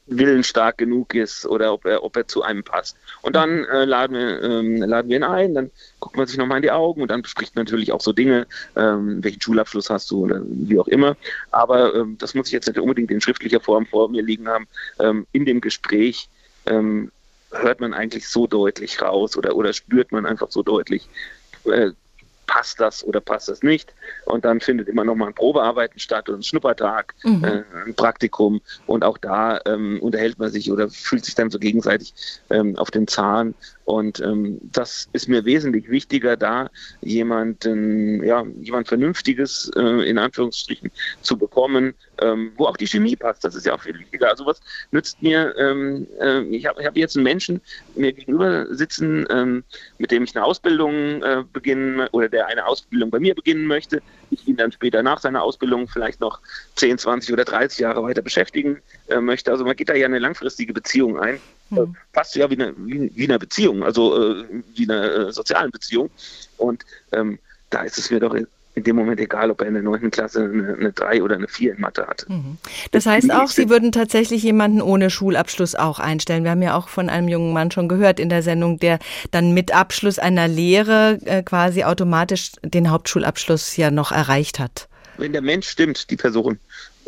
[0.06, 2.96] willensstark genug ist oder ob er, ob er zu einem passt.
[3.22, 6.58] Und dann äh, laden, wir, ähm, laden wir ihn ein, dann guckt man sich nochmal
[6.58, 10.10] in die Augen und dann bespricht man natürlich auch so Dinge, ähm, welchen Schulabschluss hast
[10.10, 11.16] du oder wie auch immer.
[11.50, 14.68] Aber ähm, das muss ich jetzt nicht unbedingt in schriftlicher Form vor mir liegen haben.
[15.00, 16.28] Ähm, in dem Gespräch
[16.66, 17.10] ähm,
[17.52, 21.08] hört man eigentlich so deutlich raus oder, oder spürt man einfach so deutlich,
[21.64, 21.90] äh,
[22.46, 23.92] passt das oder passt das nicht.
[24.24, 27.44] Und dann findet immer noch mal ein Probearbeiten statt oder ein Schnuppertag, mhm.
[27.44, 28.60] äh, ein Praktikum.
[28.86, 32.14] Und auch da ähm, unterhält man sich oder fühlt sich dann so gegenseitig
[32.50, 33.54] ähm, auf den Zahn.
[33.86, 36.70] Und ähm, das ist mir wesentlich wichtiger, da
[37.02, 40.90] jemanden, ja, jemand Vernünftiges äh, in Anführungsstrichen
[41.22, 43.44] zu bekommen, ähm, wo auch die Chemie passt.
[43.44, 44.28] Das ist ja auch viel wichtiger.
[44.28, 47.60] Also was nützt mir, ähm, äh, ich habe hab jetzt einen Menschen
[47.94, 49.62] mir gegenüber sitzen, ähm,
[49.98, 54.02] mit dem ich eine Ausbildung äh, beginnen oder der eine Ausbildung bei mir beginnen möchte.
[54.32, 56.40] Ich ihn dann später nach seiner Ausbildung vielleicht noch
[56.74, 59.52] 10, 20 oder 30 Jahre weiter beschäftigen äh, möchte.
[59.52, 61.38] Also man geht da ja eine langfristige Beziehung ein.
[61.70, 61.96] Mhm.
[62.12, 66.10] Fast ja wie eine, wie, wie eine Beziehung, also äh, wie eine äh, soziale Beziehung.
[66.56, 67.38] Und ähm,
[67.70, 68.34] da ist es mir doch
[68.76, 71.48] in dem Moment egal, ob er in der neunten Klasse eine, eine 3 oder eine
[71.48, 72.26] 4 in Mathe hat.
[72.28, 72.58] Mhm.
[72.90, 76.44] Das heißt auch, Sie würden tatsächlich jemanden ohne Schulabschluss auch einstellen.
[76.44, 78.98] Wir haben ja auch von einem jungen Mann schon gehört in der Sendung, der
[79.30, 84.88] dann mit Abschluss einer Lehre äh, quasi automatisch den Hauptschulabschluss ja noch erreicht hat.
[85.16, 86.58] Wenn der Mensch stimmt, die Person,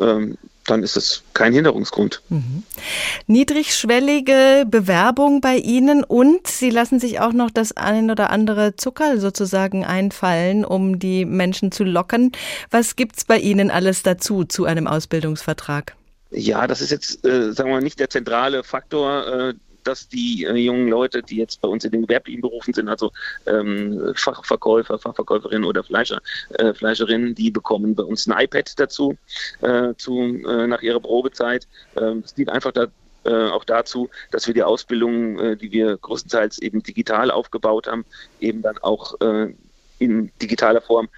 [0.01, 2.21] ähm, dann ist es kein Hinderungsgrund.
[2.29, 2.63] Mhm.
[3.27, 9.19] Niedrigschwellige Bewerbung bei Ihnen und Sie lassen sich auch noch das ein oder andere Zucker
[9.19, 12.31] sozusagen einfallen, um die Menschen zu locken.
[12.71, 15.95] Was gibt es bei Ihnen alles dazu zu einem Ausbildungsvertrag?
[16.31, 19.27] Ja, das ist jetzt, äh, sagen wir mal, nicht der zentrale Faktor.
[19.27, 19.53] Äh,
[19.89, 23.11] dass die äh, jungen Leute, die jetzt bei uns in den gewerblichen Berufen sind, also
[23.47, 26.21] ähm, Fachverkäufer, Fachverkäuferinnen oder Fleischer,
[26.59, 29.17] äh, Fleischerinnen, die bekommen bei uns ein iPad dazu,
[29.61, 31.67] äh, zu, äh, nach ihrer Probezeit.
[31.97, 32.87] Ähm, das dient einfach da,
[33.25, 38.05] äh, auch dazu, dass wir die Ausbildung, äh, die wir größtenteils eben digital aufgebaut haben,
[38.39, 39.15] eben dann auch
[39.99, 41.09] in digitaler Form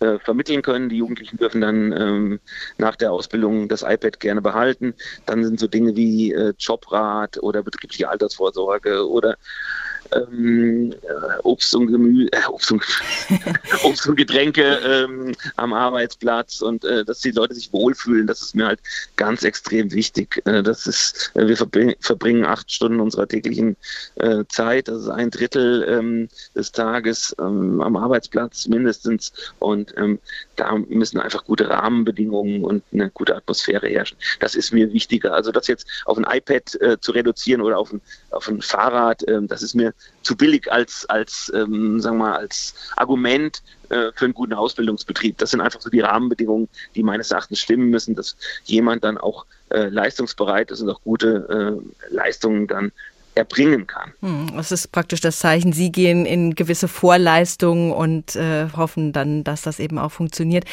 [0.00, 0.88] äh, vermitteln können.
[0.88, 2.40] Die Jugendlichen dürfen dann ähm,
[2.76, 4.94] nach der Ausbildung das iPad gerne behalten.
[5.26, 9.36] Dann sind so Dinge wie äh, Jobrat oder betriebliche Altersvorsorge oder
[10.12, 12.82] ähm, äh, Obst und Gemüse, äh, Obst, und,
[13.84, 18.54] Obst und Getränke ähm, am Arbeitsplatz und äh, dass die Leute sich wohlfühlen, das ist
[18.54, 18.80] mir halt
[19.16, 20.42] ganz extrem wichtig.
[20.44, 23.76] Äh, das ist, äh, wir verbring, verbringen acht Stunden unserer täglichen
[24.16, 30.18] äh, Zeit, das ist ein Drittel ähm, des Tages ähm, am Arbeitsplatz mindestens und ähm,
[30.56, 34.18] da müssen einfach gute Rahmenbedingungen und eine gute Atmosphäre herrschen.
[34.40, 35.34] Das ist mir wichtiger.
[35.34, 39.22] Also das jetzt auf ein iPad äh, zu reduzieren oder auf ein, auf ein Fahrrad,
[39.28, 44.10] äh, das ist mir zu billig als, als ähm, sagen wir mal, als Argument äh,
[44.14, 45.38] für einen guten Ausbildungsbetrieb.
[45.38, 49.46] Das sind einfach so die Rahmenbedingungen, die meines Erachtens stimmen müssen, dass jemand dann auch
[49.70, 51.80] äh, leistungsbereit ist und auch gute
[52.10, 52.92] äh, Leistungen dann
[53.38, 54.12] erbringen kann.
[54.20, 59.44] Hm, das ist praktisch das Zeichen, Sie gehen in gewisse Vorleistungen und äh, hoffen dann,
[59.44, 60.64] dass das eben auch funktioniert.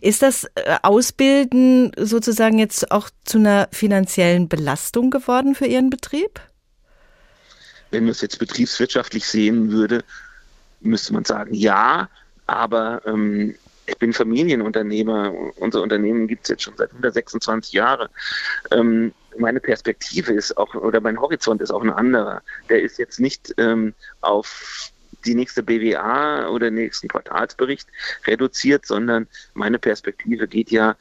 [0.00, 6.40] Ist das äh, Ausbilden sozusagen jetzt auch zu einer finanziellen Belastung geworden für Ihren Betrieb?
[7.94, 10.02] Wenn man es jetzt betriebswirtschaftlich sehen würde,
[10.80, 12.08] müsste man sagen, ja,
[12.46, 13.54] aber ähm,
[13.86, 15.32] ich bin Familienunternehmer.
[15.56, 18.08] Unser Unternehmen gibt es jetzt schon seit 126 Jahren.
[18.72, 22.42] Ähm, meine Perspektive ist auch, oder mein Horizont ist auch ein anderer.
[22.68, 24.90] Der ist jetzt nicht ähm, auf
[25.24, 27.86] die nächste BWA oder den nächsten Quartalsbericht
[28.26, 30.96] reduziert, sondern meine Perspektive geht ja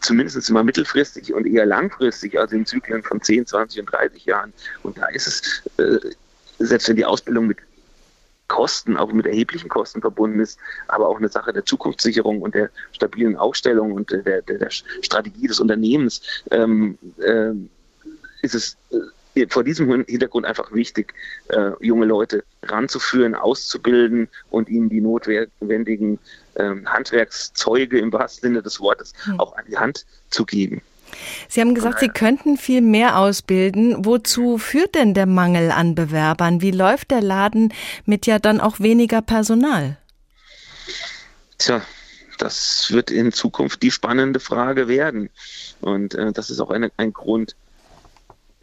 [0.00, 4.52] zumindest immer mittelfristig und eher langfristig, also in Zyklen von 10, 20 und 30 Jahren.
[4.82, 5.98] Und da ist es, äh,
[6.58, 7.58] selbst wenn die Ausbildung mit
[8.48, 12.70] Kosten, auch mit erheblichen Kosten verbunden ist, aber auch eine Sache der Zukunftssicherung und der
[12.92, 17.52] stabilen Aufstellung und der, der, der Strategie des Unternehmens, ähm, äh,
[18.42, 18.96] ist es äh,
[19.48, 21.14] vor diesem Hintergrund einfach wichtig,
[21.48, 26.18] äh, junge Leute ranzuführen, auszubilden und ihnen die notwendigen
[26.56, 29.40] ähm, Handwerkszeuge im wahrsten Sinne des Wortes hm.
[29.40, 30.82] auch an die Hand zu geben.
[31.48, 34.04] Sie haben gesagt, Sie könnten viel mehr ausbilden.
[34.04, 36.60] Wozu führt denn der Mangel an Bewerbern?
[36.60, 37.72] Wie läuft der Laden
[38.04, 39.96] mit ja dann auch weniger Personal?
[41.58, 41.82] Tja,
[42.38, 45.30] das wird in Zukunft die spannende Frage werden.
[45.80, 47.54] Und äh, das ist auch eine, ein Grund,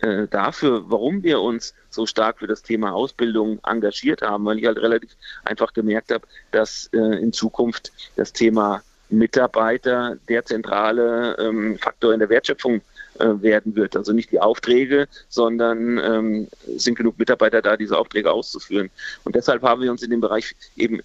[0.02, 4.66] äh, dafür, warum wir uns so stark für das Thema Ausbildung engagiert haben, weil ich
[4.66, 5.12] halt relativ
[5.44, 12.20] einfach gemerkt habe, dass äh, in Zukunft das Thema Mitarbeiter der zentrale ähm, Faktor in
[12.20, 12.82] der Wertschöpfung
[13.20, 13.96] äh, werden wird.
[13.96, 18.90] Also nicht die Aufträge, sondern ähm, sind genug Mitarbeiter da, diese Aufträge auszuführen.
[19.26, 21.02] Und deshalb haben wir uns in dem Bereich eben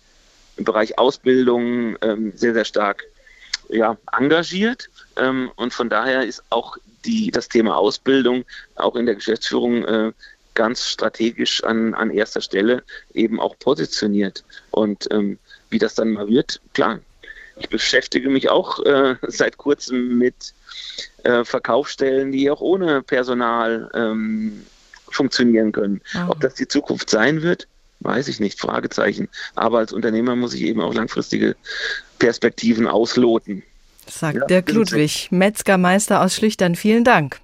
[0.57, 3.05] im Bereich Ausbildung ähm, sehr, sehr stark
[3.69, 4.89] ja, engagiert.
[5.17, 6.77] Ähm, und von daher ist auch
[7.07, 10.13] die, das Thema Ausbildung auch in der Geschäftsführung äh,
[10.55, 12.83] ganz strategisch an, an erster Stelle
[13.15, 14.45] eben auch positioniert.
[14.71, 15.39] Und ähm,
[15.71, 17.01] wie das dann mal wird, klar,
[17.59, 20.55] ich beschäftige mich auch äh, seit kurzem mit
[21.23, 24.65] äh, Verkaufsstellen, die auch ohne Personal ähm,
[25.09, 26.01] funktionieren können.
[26.13, 26.31] Mhm.
[26.31, 27.69] Ob das die Zukunft sein wird,
[28.01, 29.29] weiß ich nicht, Fragezeichen.
[29.55, 31.57] Aber als Unternehmer muss ich eben auch langfristige
[32.19, 33.63] Perspektiven ausloten.
[34.09, 36.75] Sagt ja, Dirk Ludwig, Metzgermeister aus Schlüchtern.
[36.75, 37.41] Vielen Dank.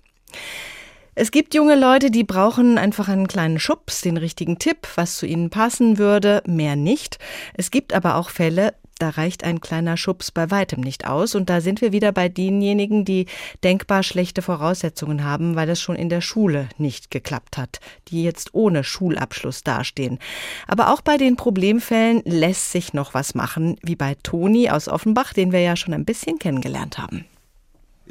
[1.14, 5.26] Es gibt junge Leute, die brauchen einfach einen kleinen Schubs, den richtigen Tipp, was zu
[5.26, 7.18] ihnen passen würde, mehr nicht.
[7.52, 11.34] Es gibt aber auch Fälle, da reicht ein kleiner Schubs bei weitem nicht aus.
[11.34, 13.26] Und da sind wir wieder bei denjenigen, die
[13.64, 18.54] denkbar schlechte Voraussetzungen haben, weil es schon in der Schule nicht geklappt hat, die jetzt
[18.54, 20.20] ohne Schulabschluss dastehen.
[20.68, 25.32] Aber auch bei den Problemfällen lässt sich noch was machen, wie bei Toni aus Offenbach,
[25.32, 27.24] den wir ja schon ein bisschen kennengelernt haben.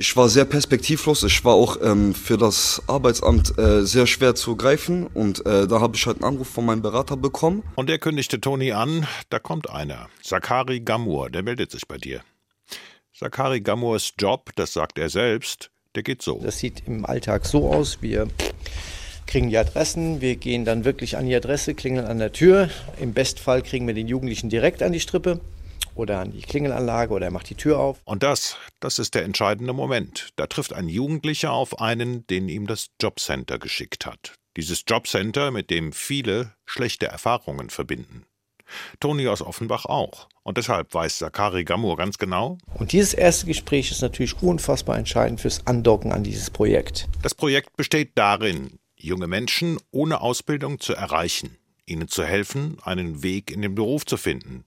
[0.02, 1.22] Ich war sehr perspektivlos.
[1.22, 5.06] Ich war auch ähm, für das Arbeitsamt äh, sehr schwer zu greifen.
[5.06, 7.62] Und äh, da habe ich halt einen Anruf von meinem Berater bekommen.
[7.76, 10.10] Und er kündigte Toni an, da kommt einer.
[10.24, 12.22] Sakari Gamur, der meldet sich bei dir.
[13.14, 16.42] Sakari Gamurs Job, das sagt er selbst, der geht so.
[16.44, 18.02] Das sieht im Alltag so aus.
[18.02, 18.28] Wir
[19.28, 22.72] kriegen die Adressen, wir gehen dann wirklich an die Adresse, klingeln an der Tür.
[23.00, 25.40] Im Bestfall kriegen wir den Jugendlichen direkt an die Strippe
[25.96, 28.02] oder an die Klingelanlage oder er macht die Tür auf.
[28.06, 30.30] Und das, das ist der entscheidende Moment.
[30.36, 34.34] Da trifft ein Jugendlicher auf einen, den ihm das Jobcenter geschickt hat.
[34.58, 38.26] Dieses Jobcenter, mit dem viele schlechte Erfahrungen verbinden.
[39.00, 40.28] Toni aus Offenbach auch.
[40.44, 42.58] Und deshalb weiß Sakari Gamur ganz genau.
[42.76, 47.08] Und dieses erste Gespräch ist natürlich unfassbar entscheidend fürs Andocken an dieses Projekt.
[47.22, 53.52] Das Projekt besteht darin, junge Menschen ohne Ausbildung zu erreichen, ihnen zu helfen, einen Weg
[53.52, 54.66] in den Beruf zu finden.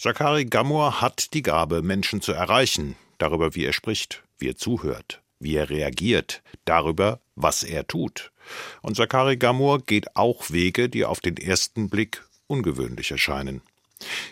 [0.00, 5.22] Zachary Gamor hat die Gabe, Menschen zu erreichen, darüber, wie er spricht, wie er zuhört,
[5.40, 8.30] wie er reagiert, darüber, was er tut.
[8.80, 13.60] Und Zachary Gamor geht auch Wege, die auf den ersten Blick ungewöhnlich erscheinen.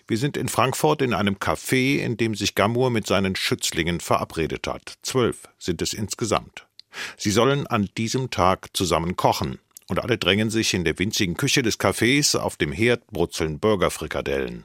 [0.06, 4.68] Wir sind in Frankfurt in einem Café, in dem sich Gamur mit seinen Schützlingen verabredet
[4.68, 4.98] hat.
[5.02, 6.68] Zwölf sind es insgesamt.
[7.16, 11.62] Sie sollen an diesem Tag zusammen kochen, und alle drängen sich in der winzigen Küche
[11.62, 14.64] des Cafés auf dem Herd brutzeln Burgerfrikadellen.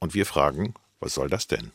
[0.00, 1.72] Und wir fragen, was soll das denn?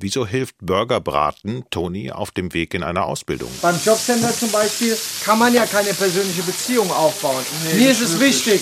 [0.00, 3.48] Wieso hilft Burgerbraten Toni auf dem Weg in eine Ausbildung?
[3.62, 7.44] Beim Jobcenter zum Beispiel kann man ja keine persönliche Beziehung aufbauen.
[7.64, 8.60] Nee, Mir ist es wichtig,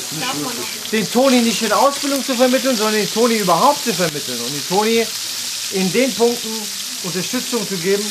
[0.92, 4.38] den Toni nicht in Ausbildung zu vermitteln, sondern den Toni überhaupt zu vermitteln.
[4.40, 5.06] Und den Toni
[5.72, 6.50] in den Punkten
[7.04, 8.04] Unterstützung zu geben,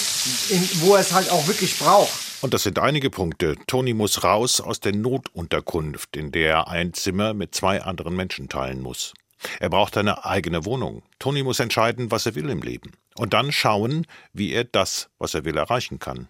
[0.50, 2.12] in, wo er es halt auch wirklich braucht.
[2.42, 3.56] Und das sind einige Punkte.
[3.68, 8.50] Toni muss raus aus der Notunterkunft, in der er ein Zimmer mit zwei anderen Menschen
[8.50, 9.14] teilen muss.
[9.60, 11.04] Er braucht eine eigene Wohnung.
[11.20, 12.92] Toni muss entscheiden, was er will im Leben.
[13.16, 16.28] Und dann schauen, wie er das, was er will, erreichen kann.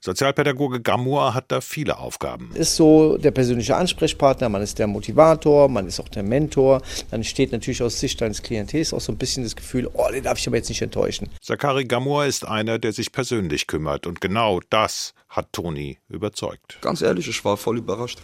[0.00, 2.50] Sozialpädagoge Gamur hat da viele Aufgaben.
[2.54, 6.82] Ist so der persönliche Ansprechpartner, man ist der Motivator, man ist auch der Mentor.
[7.10, 10.24] Dann steht natürlich aus Sicht deines Klientels auch so ein bisschen das Gefühl, oh, den
[10.24, 11.28] darf ich aber jetzt nicht enttäuschen.
[11.40, 16.78] Zakari Gamur ist einer, der sich persönlich kümmert und genau das hat Toni überzeugt.
[16.80, 18.20] Ganz ehrlich, ich war voll überrascht.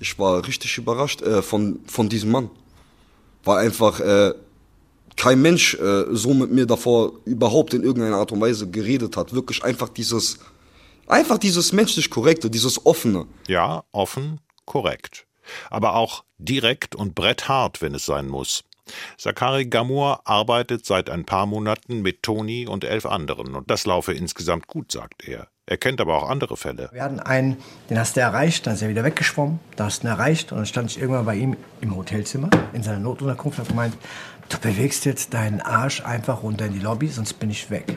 [0.00, 2.50] Ich war richtig überrascht äh, von, von diesem Mann
[3.44, 4.34] weil einfach äh,
[5.16, 9.32] kein Mensch äh, so mit mir davor überhaupt in irgendeiner Art und Weise geredet hat.
[9.32, 10.38] Wirklich einfach dieses,
[11.06, 13.26] einfach dieses menschlich Korrekte, dieses Offene.
[13.46, 15.26] Ja, offen, korrekt.
[15.70, 18.64] Aber auch direkt und bretthart, wenn es sein muss.
[19.16, 24.12] Sakari Gamur arbeitet seit ein paar Monaten mit Toni und elf anderen und das laufe
[24.12, 25.48] insgesamt gut, sagt er.
[25.66, 26.90] Er kennt aber auch andere Fälle.
[26.92, 27.56] Wir hatten einen,
[27.88, 30.58] den hast du erreicht, dann ist er wieder weggeschwommen, da hast du ihn erreicht und
[30.58, 33.96] dann stand ich irgendwann bei ihm im Hotelzimmer in seiner Notunterkunft und habe gemeint,
[34.50, 37.96] du bewegst jetzt deinen Arsch einfach runter in die Lobby, sonst bin ich weg.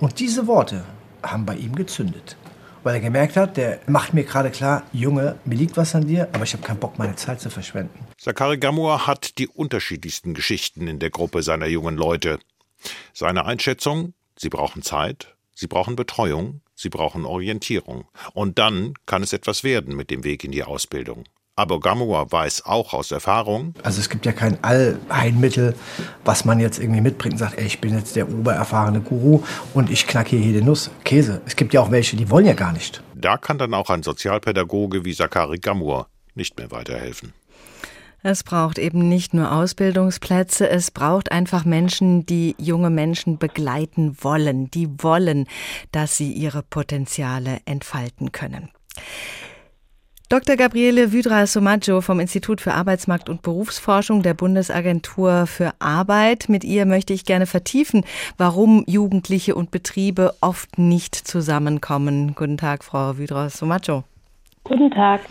[0.00, 0.84] Und diese Worte
[1.22, 2.36] haben bei ihm gezündet.
[2.84, 6.28] Weil er gemerkt hat, der macht mir gerade klar, Junge, mir liegt was an dir,
[6.32, 8.06] aber ich habe keinen Bock, meine Zeit zu verschwenden.
[8.18, 12.38] Sakari Gamur hat die unterschiedlichsten Geschichten in der Gruppe seiner jungen Leute.
[13.12, 18.04] Seine Einschätzung, sie brauchen Zeit, sie brauchen Betreuung, Sie brauchen Orientierung.
[18.34, 21.24] Und dann kann es etwas werden mit dem Weg in die Ausbildung.
[21.56, 23.74] Aber Gamua weiß auch aus Erfahrung.
[23.82, 25.74] Also es gibt ja kein Allheilmittel,
[26.24, 29.42] was man jetzt irgendwie mitbringt und sagt, ey, ich bin jetzt der obererfahrene Guru
[29.74, 30.88] und ich knacke hier jede Nuss.
[31.02, 31.40] Käse.
[31.46, 33.02] Es gibt ja auch welche, die wollen ja gar nicht.
[33.16, 36.06] Da kann dann auch ein Sozialpädagoge wie Zakari Gamur
[36.36, 37.32] nicht mehr weiterhelfen.
[38.22, 44.70] Es braucht eben nicht nur Ausbildungsplätze, es braucht einfach Menschen, die junge Menschen begleiten wollen,
[44.70, 45.46] die wollen,
[45.92, 48.70] dass sie ihre Potenziale entfalten können.
[50.28, 50.56] Dr.
[50.56, 56.50] Gabriele Wydra-Somaggio vom Institut für Arbeitsmarkt und Berufsforschung der Bundesagentur für Arbeit.
[56.50, 58.04] Mit ihr möchte ich gerne vertiefen,
[58.36, 62.34] warum Jugendliche und Betriebe oft nicht zusammenkommen.
[62.34, 64.04] Guten Tag, Frau Wydra-Somaggio.
[64.64, 65.22] Guten Tag.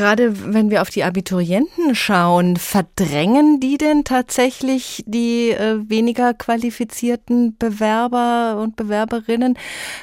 [0.00, 7.58] Gerade wenn wir auf die Abiturienten schauen, verdrängen die denn tatsächlich die äh, weniger qualifizierten
[7.58, 9.58] Bewerber und Bewerberinnen?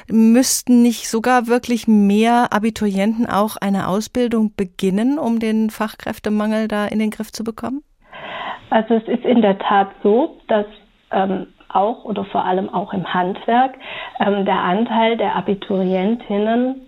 [0.08, 7.00] Müssten nicht sogar wirklich mehr Abiturienten auch eine Ausbildung beginnen, um den Fachkräftemangel da in
[7.00, 7.82] den Griff zu bekommen?
[8.70, 10.66] Also es ist in der Tat so, dass
[11.10, 13.74] ähm, auch oder vor allem auch im Handwerk
[14.20, 16.87] ähm, der Anteil der Abiturientinnen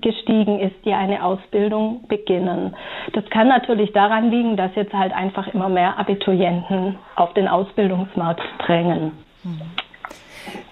[0.00, 2.76] gestiegen ist, die eine Ausbildung beginnen.
[3.12, 8.42] Das kann natürlich daran liegen, dass jetzt halt einfach immer mehr Abiturienten auf den Ausbildungsmarkt
[8.64, 9.12] drängen.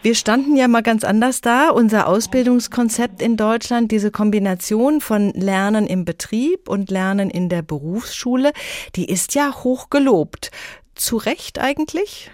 [0.03, 1.71] Wir standen ja mal ganz anders da.
[1.71, 8.53] Unser Ausbildungskonzept in Deutschland, diese Kombination von Lernen im Betrieb und Lernen in der Berufsschule,
[8.95, 10.51] die ist ja hoch gelobt.
[10.95, 12.31] Zu Recht eigentlich?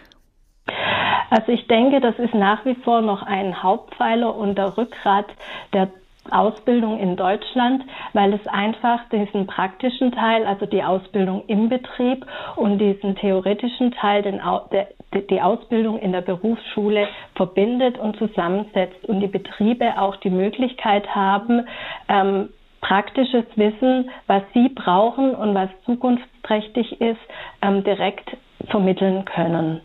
[1.30, 5.26] Also ich denke, das ist nach wie vor noch ein Hauptpfeiler und der Rückgrat
[5.72, 5.91] der
[6.31, 12.79] Ausbildung in Deutschland, weil es einfach diesen praktischen Teil, also die Ausbildung im Betrieb und
[12.79, 14.41] diesen theoretischen Teil, den,
[14.72, 14.89] der,
[15.31, 21.66] die Ausbildung in der Berufsschule verbindet und zusammensetzt und die Betriebe auch die Möglichkeit haben,
[22.09, 22.49] ähm,
[22.81, 27.20] praktisches Wissen, was sie brauchen und was zukunftsträchtig ist,
[27.62, 28.37] ähm, direkt
[28.67, 29.81] vermitteln können.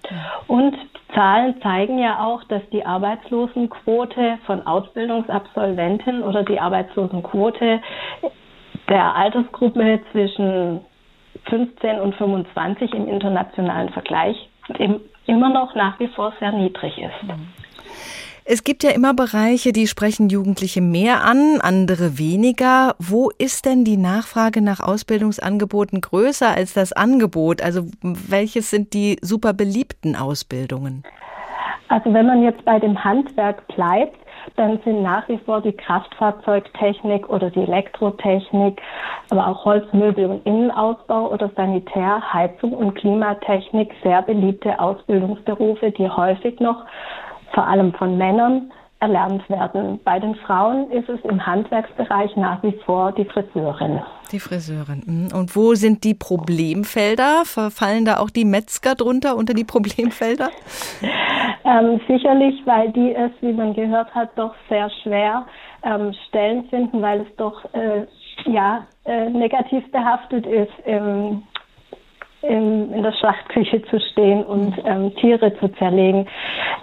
[0.47, 0.75] Und
[1.13, 7.81] Zahlen zeigen ja auch, dass die Arbeitslosenquote von Ausbildungsabsolventen oder die Arbeitslosenquote
[8.87, 10.81] der Altersgruppe zwischen
[11.45, 14.49] 15 und 25 im internationalen Vergleich
[15.25, 17.33] immer noch nach wie vor sehr niedrig ist.
[18.51, 22.95] Es gibt ja immer Bereiche, die sprechen Jugendliche mehr an, andere weniger.
[22.97, 27.61] Wo ist denn die Nachfrage nach Ausbildungsangeboten größer als das Angebot?
[27.61, 31.03] Also welches sind die super beliebten Ausbildungen?
[31.89, 34.17] Also wenn man jetzt bei dem Handwerk bleibt,
[34.55, 38.81] dann sind nach wie vor die Kraftfahrzeugtechnik oder die Elektrotechnik,
[39.29, 46.59] aber auch Holzmöbel und Innenausbau oder Sanitär, Heizung und Klimatechnik sehr beliebte Ausbildungsberufe, die häufig
[46.59, 46.83] noch
[47.53, 49.99] vor allem von Männern erlernt werden.
[50.03, 54.01] Bei den Frauen ist es im Handwerksbereich nach wie vor die Friseurin.
[54.31, 55.03] Die Friseurin.
[55.05, 55.37] Mhm.
[55.37, 57.43] Und wo sind die Problemfelder?
[57.45, 60.49] Fallen da auch die Metzger drunter unter die Problemfelder?
[61.63, 65.45] ähm, sicherlich, weil die es, wie man gehört hat, doch sehr schwer
[65.83, 68.05] ähm, Stellen finden, weil es doch äh,
[68.45, 71.43] ja äh, negativ behaftet ist im
[72.41, 76.27] in, in der Schlachtküche zu stehen und ähm, Tiere zu zerlegen.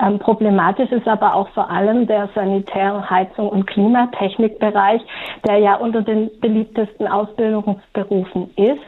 [0.01, 5.01] Ähm, problematisch ist aber auch vor allem der Sanitär-, Heizung- und Klimatechnikbereich,
[5.47, 8.85] der ja unter den beliebtesten Ausbildungsberufen ist,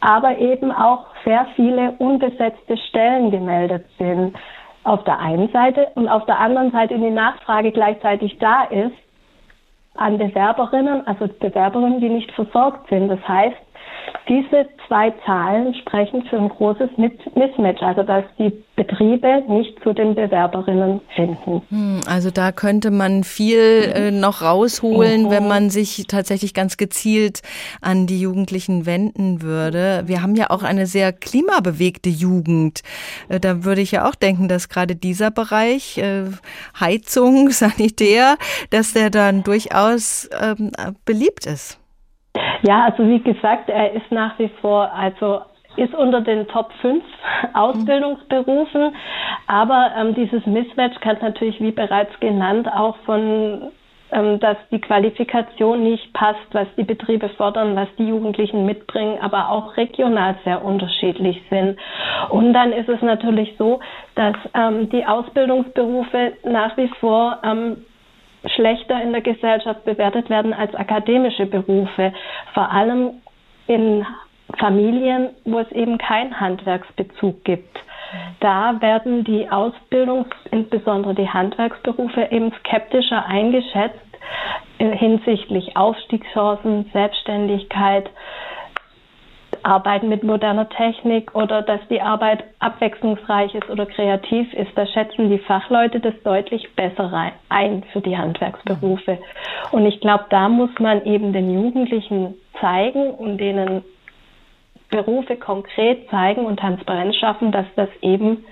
[0.00, 4.36] aber eben auch sehr viele unbesetzte Stellen gemeldet sind.
[4.84, 8.92] Auf der einen Seite und auf der anderen Seite die Nachfrage gleichzeitig da ist
[9.96, 13.08] an Bewerberinnen, also Bewerberinnen, die nicht versorgt sind.
[13.08, 13.56] Das heißt,
[14.28, 20.14] diese zwei Zahlen sprechen für ein großes Mismatch, also dass die Betriebe nicht zu den
[20.14, 21.62] Bewerberinnen finden.
[21.68, 25.30] Hm, also da könnte man viel äh, noch rausholen, mhm.
[25.30, 27.42] wenn man sich tatsächlich ganz gezielt
[27.80, 30.02] an die Jugendlichen wenden würde.
[30.06, 32.82] Wir haben ja auch eine sehr klimabewegte Jugend.
[33.28, 36.24] Äh, da würde ich ja auch denken, dass gerade dieser Bereich äh,
[36.78, 38.36] Heizung, Sanitär,
[38.70, 40.70] dass der dann durchaus ähm,
[41.04, 41.78] beliebt ist.
[42.66, 45.42] Ja, also wie gesagt, er ist nach wie vor, also
[45.76, 47.04] ist unter den Top 5
[47.52, 48.94] Ausbildungsberufen,
[49.46, 53.70] aber ähm, dieses Mismatch kann natürlich, wie bereits genannt, auch von
[54.12, 59.50] ähm, dass die Qualifikation nicht passt, was die Betriebe fordern, was die Jugendlichen mitbringen, aber
[59.50, 61.78] auch regional sehr unterschiedlich sind.
[62.30, 63.80] Und dann ist es natürlich so,
[64.14, 67.78] dass ähm, die Ausbildungsberufe nach wie vor ähm,
[68.54, 72.12] schlechter in der Gesellschaft bewertet werden als akademische Berufe,
[72.52, 73.22] vor allem
[73.66, 74.06] in
[74.58, 77.78] Familien, wo es eben keinen Handwerksbezug gibt.
[78.40, 83.98] Da werden die Ausbildungs-, insbesondere die Handwerksberufe eben skeptischer eingeschätzt
[84.78, 88.08] hinsichtlich Aufstiegschancen, Selbstständigkeit.
[89.64, 94.70] Arbeiten mit moderner Technik oder dass die Arbeit abwechslungsreich ist oder kreativ ist.
[94.76, 99.18] Da schätzen die Fachleute das deutlich besser rein, ein für die Handwerksberufe.
[99.72, 103.82] Und ich glaube, da muss man eben den Jugendlichen zeigen und denen
[104.90, 108.44] Berufe konkret zeigen und Transparenz schaffen, dass das eben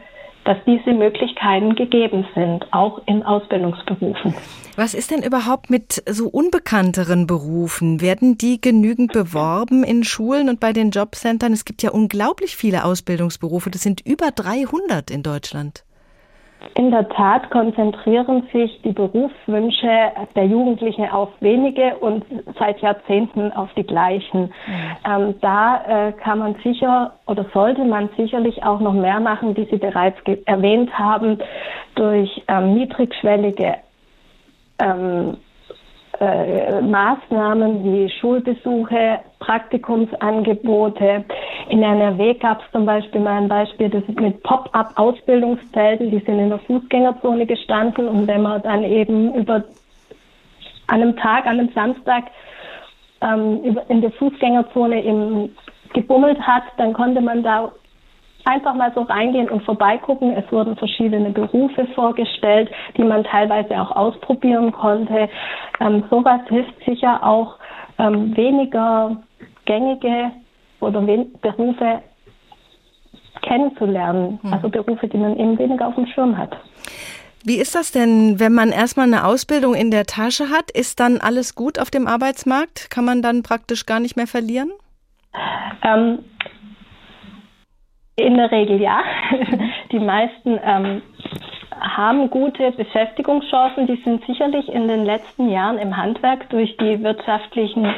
[0.45, 4.35] dass diese Möglichkeiten gegeben sind, auch in Ausbildungsberufen.
[4.77, 8.01] Was ist denn überhaupt mit so unbekannteren Berufen?
[8.01, 11.53] Werden die genügend beworben in Schulen und bei den Jobcentern?
[11.53, 13.71] Es gibt ja unglaublich viele Ausbildungsberufe.
[13.71, 15.85] Das sind über 300 in Deutschland.
[16.75, 22.25] In der Tat konzentrieren sich die Berufswünsche der Jugendlichen auf wenige und
[22.59, 24.43] seit Jahrzehnten auf die gleichen.
[24.43, 24.51] Mhm.
[25.07, 29.67] Ähm, da äh, kann man sicher oder sollte man sicherlich auch noch mehr machen, wie
[29.67, 31.39] Sie bereits erwähnt haben,
[31.95, 33.77] durch ähm, niedrigschwellige
[34.79, 35.37] ähm,
[36.23, 41.25] äh, Maßnahmen wie Schulbesuche, Praktikumsangebote.
[41.69, 46.39] In NRW gab es zum Beispiel mal ein Beispiel, das ist mit Pop-up-Ausbildungszelten, die sind
[46.39, 49.65] in der Fußgängerzone gestanden und wenn man dann eben über
[50.87, 52.25] einem Tag, an einem Samstag
[53.21, 55.57] ähm, in der Fußgängerzone eben
[55.93, 57.73] gebummelt hat, dann konnte man da
[58.45, 60.33] einfach mal so reingehen und vorbeigucken.
[60.37, 65.29] Es wurden verschiedene Berufe vorgestellt, die man teilweise auch ausprobieren konnte.
[65.81, 67.57] Ähm, sowas hilft sicher auch,
[67.99, 69.17] ähm, weniger
[69.65, 70.33] gängige
[70.81, 72.03] oder wen Berufe
[73.43, 74.41] kennenzulernen.
[74.43, 74.53] Mhm.
[74.53, 76.57] Also Berufe, die man eben weniger auf dem Schirm hat.
[77.45, 80.71] Wie ist das denn, wenn man erstmal eine Ausbildung in der Tasche hat?
[80.71, 82.89] Ist dann alles gut auf dem Arbeitsmarkt?
[82.89, 84.71] Kann man dann praktisch gar nicht mehr verlieren?
[85.83, 86.21] Ähm,
[88.17, 89.03] in der Regel ja.
[89.93, 91.03] Die meisten ähm,
[91.81, 93.87] haben gute Beschäftigungschancen.
[93.87, 97.95] Die sind sicherlich in den letzten Jahren im Handwerk durch die wirtschaftlichen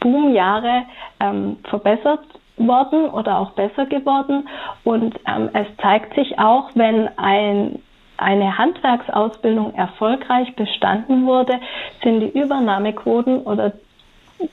[0.00, 0.82] Boomjahre
[1.20, 2.24] ähm, verbessert
[2.56, 4.48] worden oder auch besser geworden.
[4.84, 7.80] Und ähm, es zeigt sich auch, wenn ein
[8.20, 11.58] eine Handwerksausbildung erfolgreich bestanden wurde,
[12.02, 13.72] sind die Übernahmequoten oder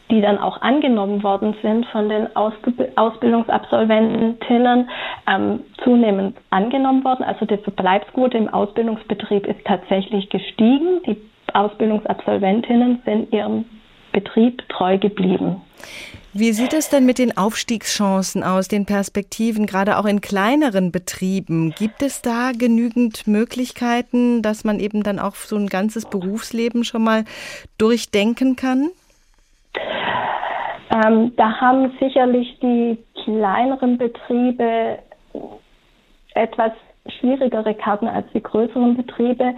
[0.10, 4.90] die dann auch angenommen worden sind von den Ausbildungsabsolventinnen,
[5.28, 7.24] ähm, zunehmend angenommen worden.
[7.24, 11.02] Also die Verbleibsquote im Ausbildungsbetrieb ist tatsächlich gestiegen.
[11.06, 11.18] Die
[11.54, 13.66] Ausbildungsabsolventinnen sind ihrem
[14.12, 15.62] Betrieb treu geblieben.
[16.34, 21.74] Wie sieht es denn mit den Aufstiegschancen aus, den Perspektiven, gerade auch in kleineren Betrieben?
[21.78, 27.04] Gibt es da genügend Möglichkeiten, dass man eben dann auch so ein ganzes Berufsleben schon
[27.04, 27.26] mal
[27.78, 28.92] durchdenken kann?
[30.92, 35.00] Ähm, da haben sicherlich die kleineren Betriebe
[36.34, 36.72] etwas
[37.20, 39.54] schwierigere Karten als die größeren Betriebe,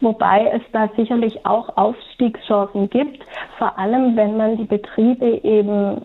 [0.00, 3.24] wobei es da sicherlich auch Aufstiegschancen gibt,
[3.56, 6.02] vor allem wenn man die Betriebe eben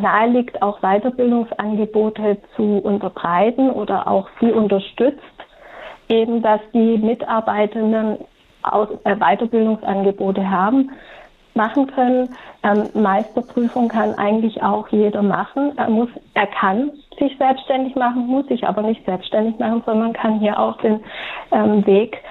[0.00, 5.20] naheliegt, auch Weiterbildungsangebote zu unterbreiten oder auch sie unterstützt,
[6.08, 8.18] eben dass die Mitarbeitenden
[9.04, 10.90] äh, Weiterbildungsangebote haben
[11.60, 12.30] machen können.
[12.62, 15.72] Ähm, Meisterprüfung kann eigentlich auch jeder machen.
[15.76, 20.40] Er muss, er kann sich selbstständig machen, muss sich aber nicht selbstständig machen, sondern kann
[20.40, 21.00] hier auch den
[21.52, 22.22] ähm, Weg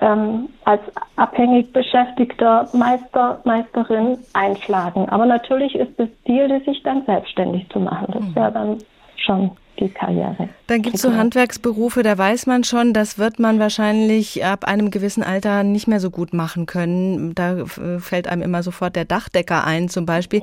[0.00, 0.80] ähm, als
[1.14, 5.08] abhängig beschäftigter Meister, Meisterin einschlagen.
[5.08, 8.08] Aber natürlich ist das Ziel, sich dann selbstständig zu machen.
[8.12, 8.78] Das wäre dann
[9.16, 10.48] schon die Karriere.
[10.66, 14.90] Dann gibt es so Handwerksberufe, da weiß man schon, das wird man wahrscheinlich ab einem
[14.90, 17.34] gewissen Alter nicht mehr so gut machen können.
[17.34, 20.42] Da äh, fällt einem immer sofort der Dachdecker ein zum Beispiel.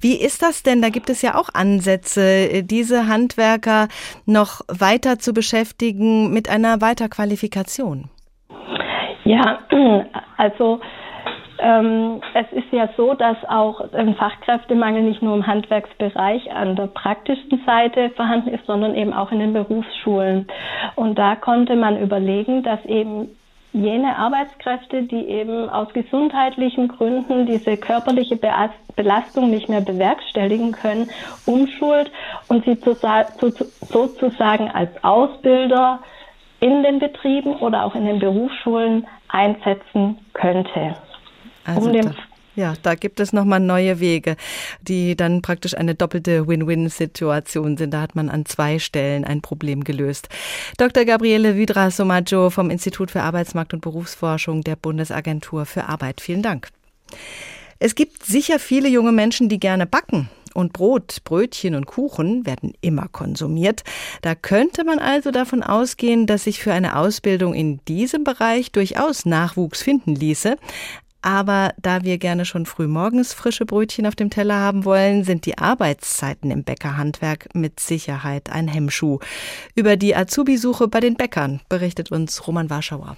[0.00, 0.82] Wie ist das denn?
[0.82, 3.88] Da gibt es ja auch Ansätze, äh, diese Handwerker
[4.26, 8.10] noch weiter zu beschäftigen mit einer Weiterqualifikation.
[9.24, 9.60] Ja,
[10.36, 10.80] also
[11.58, 16.86] ähm, es ist ja so, dass auch ein Fachkräftemangel nicht nur im Handwerksbereich an der
[16.86, 20.46] praktischen Seite vorhanden ist, sondern eben auch in den Berufsschulen.
[20.96, 23.28] Und da konnte man überlegen, dass eben
[23.74, 28.38] jene Arbeitskräfte, die eben aus gesundheitlichen Gründen diese körperliche
[28.94, 31.10] Belastung nicht mehr bewerkstelligen können,
[31.44, 32.10] umschult
[32.48, 35.98] und sie sozusagen als Ausbilder
[36.60, 40.94] in den Betrieben oder auch in den Berufsschulen einsetzen könnte.
[41.64, 42.14] Also um da,
[42.56, 44.36] ja, da gibt es nochmal neue Wege,
[44.80, 47.92] die dann praktisch eine doppelte Win-Win-Situation sind.
[47.92, 50.28] Da hat man an zwei Stellen ein Problem gelöst.
[50.78, 51.04] Dr.
[51.04, 56.20] Gabriele Vidra Somaggio vom Institut für Arbeitsmarkt und Berufsforschung der Bundesagentur für Arbeit.
[56.20, 56.68] Vielen Dank.
[57.80, 62.72] Es gibt sicher viele junge Menschen, die gerne backen und Brot, Brötchen und Kuchen werden
[62.80, 63.82] immer konsumiert.
[64.22, 69.26] Da könnte man also davon ausgehen, dass sich für eine Ausbildung in diesem Bereich durchaus
[69.26, 70.56] Nachwuchs finden ließe.
[71.24, 75.46] Aber da wir gerne schon früh morgens frische Brötchen auf dem Teller haben wollen, sind
[75.46, 79.20] die Arbeitszeiten im Bäckerhandwerk mit Sicherheit ein Hemmschuh.
[79.74, 83.16] Über die Azubi-Suche bei den Bäckern berichtet uns Roman Warschauer.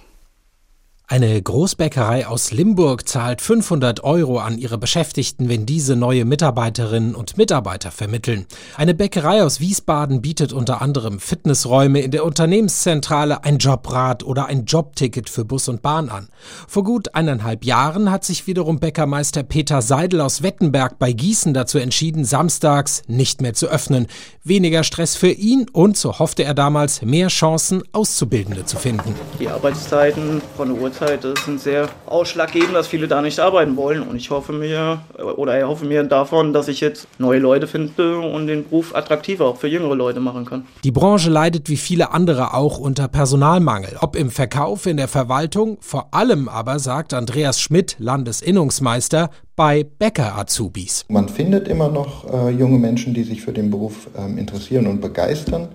[1.09, 7.37] Eine Großbäckerei aus Limburg zahlt 500 Euro an ihre Beschäftigten, wenn diese neue Mitarbeiterinnen und
[7.37, 8.45] Mitarbeiter vermitteln.
[8.75, 14.65] Eine Bäckerei aus Wiesbaden bietet unter anderem Fitnessräume in der Unternehmenszentrale, ein Jobrat oder ein
[14.65, 16.27] Jobticket für Bus und Bahn an.
[16.67, 21.77] Vor gut eineinhalb Jahren hat sich wiederum Bäckermeister Peter Seidel aus Wettenberg bei Gießen dazu
[21.77, 24.07] entschieden, samstags nicht mehr zu öffnen.
[24.43, 29.15] Weniger Stress für ihn und, so hoffte er damals, mehr Chancen, Auszubildende zu finden.
[29.39, 34.01] Die Arbeitszeiten von Uhrzeit sind sehr ausschlaggebend, dass viele da nicht arbeiten wollen.
[34.01, 35.01] Und ich hoffe mir,
[35.35, 39.57] oder erhoffe mir davon, dass ich jetzt neue Leute finde und den Beruf attraktiver auch
[39.57, 40.65] für jüngere Leute machen kann.
[40.83, 43.97] Die Branche leidet wie viele andere auch unter Personalmangel.
[44.01, 51.05] Ob im Verkauf, in der Verwaltung, vor allem aber, sagt Andreas Schmidt, Landesinnungsmeister, bei Bäcker-Azubis.
[51.09, 55.01] Man findet immer noch äh, junge Menschen, die sich für den Beruf ähm, interessieren und
[55.01, 55.69] begeistern,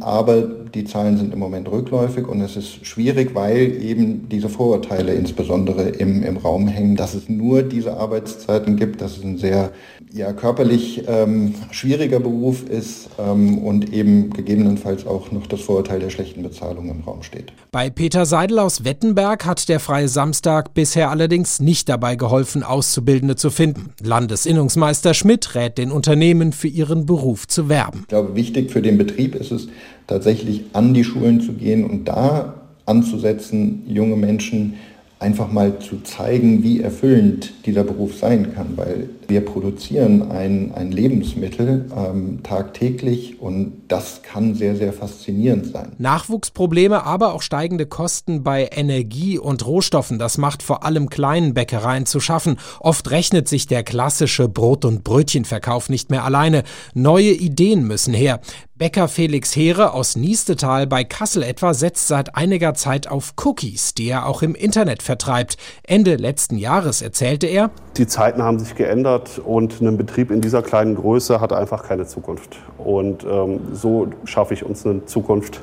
[0.00, 5.14] aber die Zahlen sind im Moment rückläufig und es ist schwierig, weil eben diese Vorurteile
[5.14, 9.70] insbesondere im, im Raum hängen, dass es nur diese Arbeitszeiten gibt, dass es ein sehr
[10.12, 16.10] ja, körperlich ähm, schwieriger Beruf ist ähm, und eben gegebenenfalls auch noch das Vorurteil der
[16.10, 17.52] schlechten Bezahlung im Raum steht.
[17.72, 23.36] Bei Peter Seidel aus Wettenberg hat der Freie Samstag bisher allerdings nicht dabei geholfen, Auszubildende
[23.36, 23.90] zu finden.
[24.02, 28.00] Landesinnungsmeister Schmidt rät den Unternehmen, für ihren Beruf zu werben.
[28.02, 29.68] Ich glaube, wichtig für den Betrieb ist es
[30.06, 32.54] tatsächlich an die Schulen zu gehen und da
[32.86, 34.74] anzusetzen, junge Menschen
[35.18, 40.92] einfach mal zu zeigen, wie erfüllend dieser Beruf sein kann, weil wir produzieren ein, ein
[40.92, 45.92] Lebensmittel ähm, tagtäglich und das kann sehr, sehr faszinierend sein.
[45.98, 52.04] Nachwuchsprobleme, aber auch steigende Kosten bei Energie und Rohstoffen, das macht vor allem kleinen Bäckereien
[52.04, 52.58] zu schaffen.
[52.80, 56.62] Oft rechnet sich der klassische Brot- und Brötchenverkauf nicht mehr alleine.
[56.92, 58.40] Neue Ideen müssen her.
[58.78, 64.10] Bäcker Felix Heere aus Niestetal bei Kassel etwa setzt seit einiger Zeit auf Cookies, die
[64.10, 65.56] er auch im Internet vertreibt.
[65.82, 70.60] Ende letzten Jahres erzählte er, die Zeiten haben sich geändert und ein Betrieb in dieser
[70.60, 72.58] kleinen Größe hat einfach keine Zukunft.
[72.76, 75.62] Und ähm, so schaffe ich uns eine Zukunft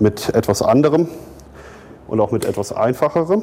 [0.00, 1.06] mit etwas anderem
[2.08, 3.42] und auch mit etwas einfacherem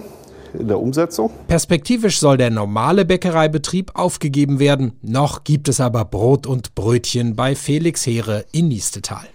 [0.53, 1.31] in der Umsetzung.
[1.47, 4.93] Perspektivisch soll der normale Bäckereibetrieb aufgegeben werden.
[5.01, 9.27] Noch gibt es aber Brot und Brötchen bei Felix Heere in Niestetal.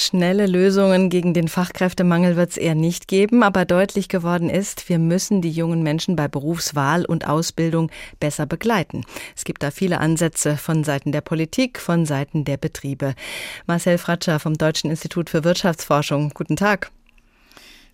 [0.00, 5.00] Schnelle Lösungen gegen den Fachkräftemangel wird es eher nicht geben, aber deutlich geworden ist, wir
[5.00, 7.90] müssen die jungen Menschen bei Berufswahl und Ausbildung
[8.20, 9.04] besser begleiten.
[9.34, 13.14] Es gibt da viele Ansätze von Seiten der Politik, von Seiten der Betriebe.
[13.66, 16.30] Marcel Fratscher vom Deutschen Institut für Wirtschaftsforschung.
[16.32, 16.92] Guten Tag.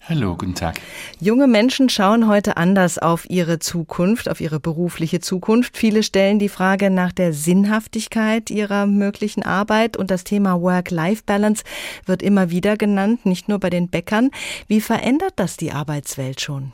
[0.06, 0.78] Hallo, guten Tag.
[1.18, 5.78] Junge Menschen schauen heute anders auf ihre Zukunft, auf ihre berufliche Zukunft.
[5.78, 11.64] Viele stellen die Frage nach der Sinnhaftigkeit ihrer möglichen Arbeit und das Thema Work-Life-Balance
[12.04, 14.30] wird immer wieder genannt, nicht nur bei den Bäckern.
[14.68, 16.72] Wie verändert das die Arbeitswelt schon?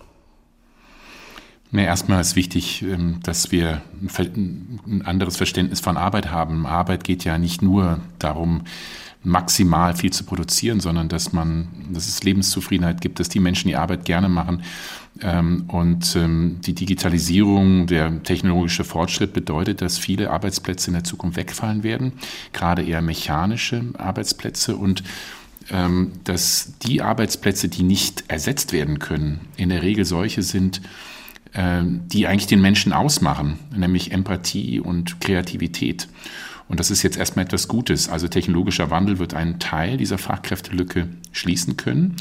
[1.71, 6.67] Nee, erstmal ist wichtig, ähm, dass wir ein anderes Verständnis von Arbeit haben.
[6.67, 8.65] Arbeit geht ja nicht nur darum,
[9.23, 13.77] maximal viel zu produzieren, sondern dass man, dass es Lebenszufriedenheit gibt, dass die Menschen die
[13.77, 14.63] Arbeit gerne machen.
[15.21, 21.37] Ähm, und ähm, die Digitalisierung, der technologische Fortschritt bedeutet, dass viele Arbeitsplätze in der Zukunft
[21.37, 22.13] wegfallen werden,
[22.53, 25.03] gerade eher mechanische Arbeitsplätze und
[25.71, 30.81] ähm, dass die Arbeitsplätze, die nicht ersetzt werden können, in der Regel solche sind,
[31.53, 36.07] die eigentlich den Menschen ausmachen, nämlich Empathie und Kreativität.
[36.71, 38.09] Und das ist jetzt erstmal etwas Gutes.
[38.09, 42.15] Also technologischer Wandel wird einen Teil dieser Fachkräftelücke schließen können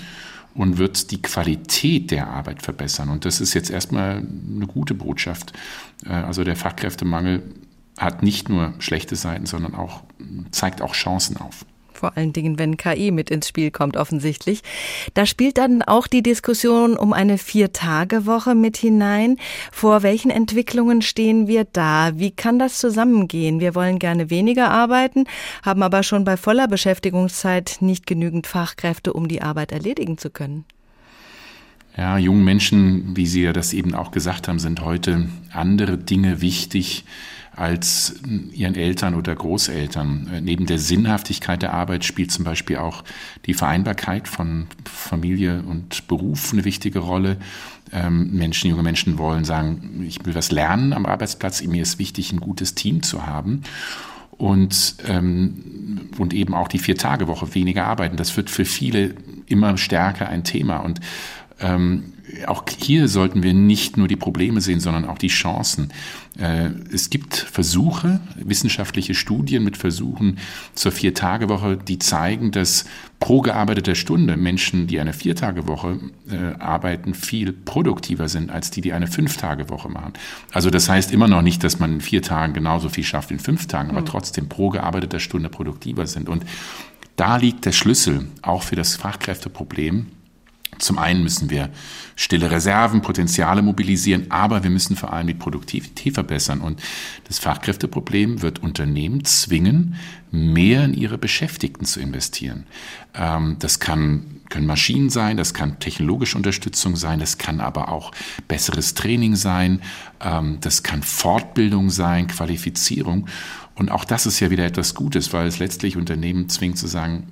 [0.55, 3.09] und wird die Qualität der Arbeit verbessern.
[3.09, 5.53] Und das ist jetzt erstmal eine gute Botschaft.
[6.03, 7.43] Äh, also der Fachkräftemangel
[7.99, 10.01] hat nicht nur schlechte Seiten, sondern auch,
[10.49, 11.63] zeigt auch Chancen auf
[11.99, 14.61] vor allen Dingen, wenn KI mit ins Spiel kommt, offensichtlich.
[15.13, 19.37] Da spielt dann auch die Diskussion um eine Vier-Tage-Woche mit hinein.
[19.71, 22.11] Vor welchen Entwicklungen stehen wir da?
[22.15, 23.59] Wie kann das zusammengehen?
[23.59, 25.25] Wir wollen gerne weniger arbeiten,
[25.63, 30.65] haben aber schon bei voller Beschäftigungszeit nicht genügend Fachkräfte, um die Arbeit erledigen zu können.
[31.97, 36.39] Ja, jungen Menschen, wie Sie ja das eben auch gesagt haben, sind heute andere Dinge
[36.39, 37.03] wichtig
[37.59, 38.15] als
[38.53, 40.29] ihren Eltern oder Großeltern.
[40.33, 43.03] Äh, neben der Sinnhaftigkeit der Arbeit spielt zum Beispiel auch
[43.45, 47.37] die Vereinbarkeit von Familie und Beruf eine wichtige Rolle.
[47.91, 52.31] Ähm, Menschen, junge Menschen wollen sagen, ich will was lernen am Arbeitsplatz, mir ist wichtig,
[52.31, 53.63] ein gutes Team zu haben
[54.31, 58.15] und, ähm, und eben auch die Vier-Tage-Woche weniger arbeiten.
[58.15, 59.15] Das wird für viele
[59.47, 60.77] immer stärker ein Thema.
[60.77, 61.01] Und
[61.59, 62.13] ähm,
[62.47, 65.91] auch hier sollten wir nicht nur die Probleme sehen, sondern auch die Chancen.
[66.37, 70.37] Äh, es gibt Versuche, wissenschaftliche Studien mit Versuchen
[70.73, 72.85] zur Vier-Tage-Woche, die zeigen, dass
[73.19, 75.99] pro gearbeiteter Stunde Menschen, die eine Vier-Tage-Woche
[76.29, 80.13] äh, arbeiten, viel produktiver sind als die, die eine Fünf-Tage-Woche machen.
[80.51, 83.35] Also das heißt immer noch nicht, dass man in vier Tagen genauso viel schafft wie
[83.35, 84.05] in fünf Tagen, aber mhm.
[84.05, 86.29] trotzdem pro gearbeiteter Stunde produktiver sind.
[86.29, 86.45] Und
[87.15, 90.05] da liegt der Schlüssel auch für das Fachkräfteproblem
[90.77, 91.69] zum einen müssen wir
[92.15, 96.61] stille Reserven, Potenziale mobilisieren, aber wir müssen vor allem die Produktivität verbessern.
[96.61, 96.81] Und
[97.27, 99.95] das Fachkräfteproblem wird Unternehmen zwingen,
[100.31, 102.65] mehr in ihre Beschäftigten zu investieren.
[103.13, 108.11] Ähm, das kann, können Maschinen sein, das kann technologische Unterstützung sein, das kann aber auch
[108.47, 109.81] besseres Training sein,
[110.21, 113.27] ähm, das kann Fortbildung sein, Qualifizierung.
[113.75, 117.27] Und auch das ist ja wieder etwas Gutes, weil es letztlich Unternehmen zwingt zu sagen,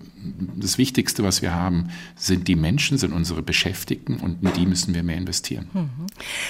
[0.56, 4.94] das Wichtigste, was wir haben, sind die Menschen, sind unsere Beschäftigten und in die müssen
[4.94, 5.68] wir mehr investieren.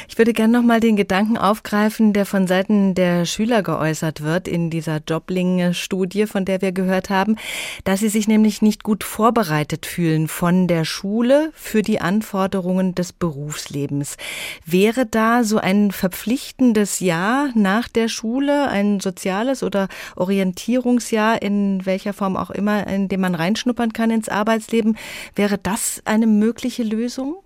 [0.08, 4.48] Ich würde gerne noch mal den Gedanken aufgreifen, der von Seiten der Schüler geäußert wird
[4.48, 7.38] in dieser Jobling-Studie, von der wir gehört haben,
[7.84, 13.14] dass sie sich nämlich nicht gut vorbereitet fühlen von der Schule für die Anforderungen des
[13.14, 14.18] Berufslebens.
[14.66, 22.14] Wäre da so ein verpflichtendes Jahr nach der Schule, ein soziales oder Orientierungsjahr in welcher
[22.14, 24.98] Form auch immer, in dem man reinschnuppert, reinschnuppern kann ins Arbeitsleben.
[25.36, 27.38] Wäre das eine mögliche Lösung?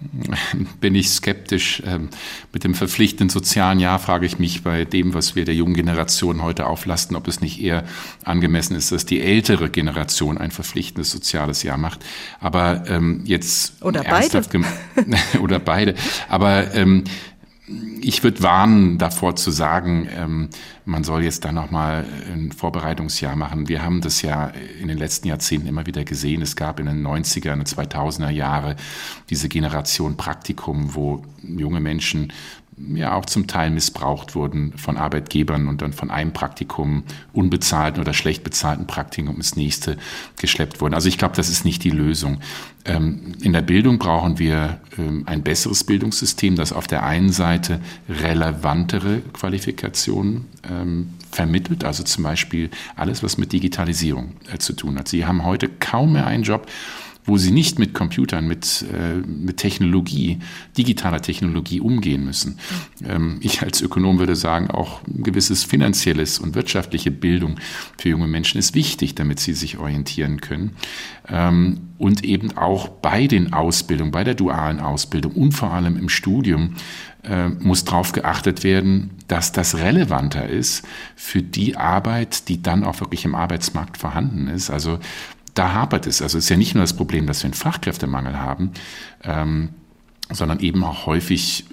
[0.80, 1.82] bin ich skeptisch.
[1.86, 2.08] Ähm,
[2.54, 6.42] mit dem verpflichtenden sozialen Jahr frage ich mich bei dem, was wir der jungen Generation
[6.42, 7.84] heute auflasten, ob es nicht eher
[8.24, 12.00] angemessen ist, dass die ältere Generation ein verpflichtendes soziales Jahr macht.
[12.40, 14.42] Aber ähm, jetzt oder beide
[15.42, 15.94] oder beide.
[16.28, 17.04] Aber ähm,
[18.00, 20.48] ich würde warnen davor zu sagen, ähm,
[20.84, 23.68] man soll jetzt da nochmal ein Vorbereitungsjahr machen.
[23.68, 26.42] Wir haben das ja in den letzten Jahrzehnten immer wieder gesehen.
[26.42, 28.76] Es gab in den 90er und 2000er Jahre
[29.28, 32.32] diese Generation Praktikum, wo junge Menschen
[32.94, 38.14] ja auch zum Teil missbraucht wurden von Arbeitgebern und dann von einem Praktikum unbezahlten oder
[38.14, 39.96] schlecht bezahlten Praktikum ins nächste
[40.38, 40.94] geschleppt wurden.
[40.94, 42.40] Also ich glaube, das ist nicht die Lösung.
[42.84, 47.80] Ähm, in der Bildung brauchen wir ähm, ein besseres Bildungssystem, das auf der einen Seite
[48.08, 55.08] relevantere Qualifikationen ähm, vermittelt, also zum Beispiel alles, was mit Digitalisierung äh, zu tun hat.
[55.08, 56.66] Sie haben heute kaum mehr einen Job,
[57.30, 60.40] wo sie nicht mit Computern, mit, äh, mit Technologie,
[60.76, 62.58] digitaler Technologie umgehen müssen.
[63.06, 67.60] Ähm, ich als Ökonom würde sagen, auch ein gewisses finanzielles und wirtschaftliche Bildung
[67.96, 70.72] für junge Menschen ist wichtig, damit sie sich orientieren können.
[71.28, 76.08] Ähm, und eben auch bei den Ausbildungen, bei der dualen Ausbildung und vor allem im
[76.08, 76.74] Studium
[77.22, 83.00] äh, muss darauf geachtet werden, dass das relevanter ist für die Arbeit, die dann auch
[83.00, 84.70] wirklich im Arbeitsmarkt vorhanden ist.
[84.70, 84.98] Also
[85.54, 86.22] da hapert es.
[86.22, 88.72] Also es ist ja nicht nur das Problem, dass wir einen Fachkräftemangel haben,
[89.24, 89.70] ähm,
[90.32, 91.64] sondern eben auch häufig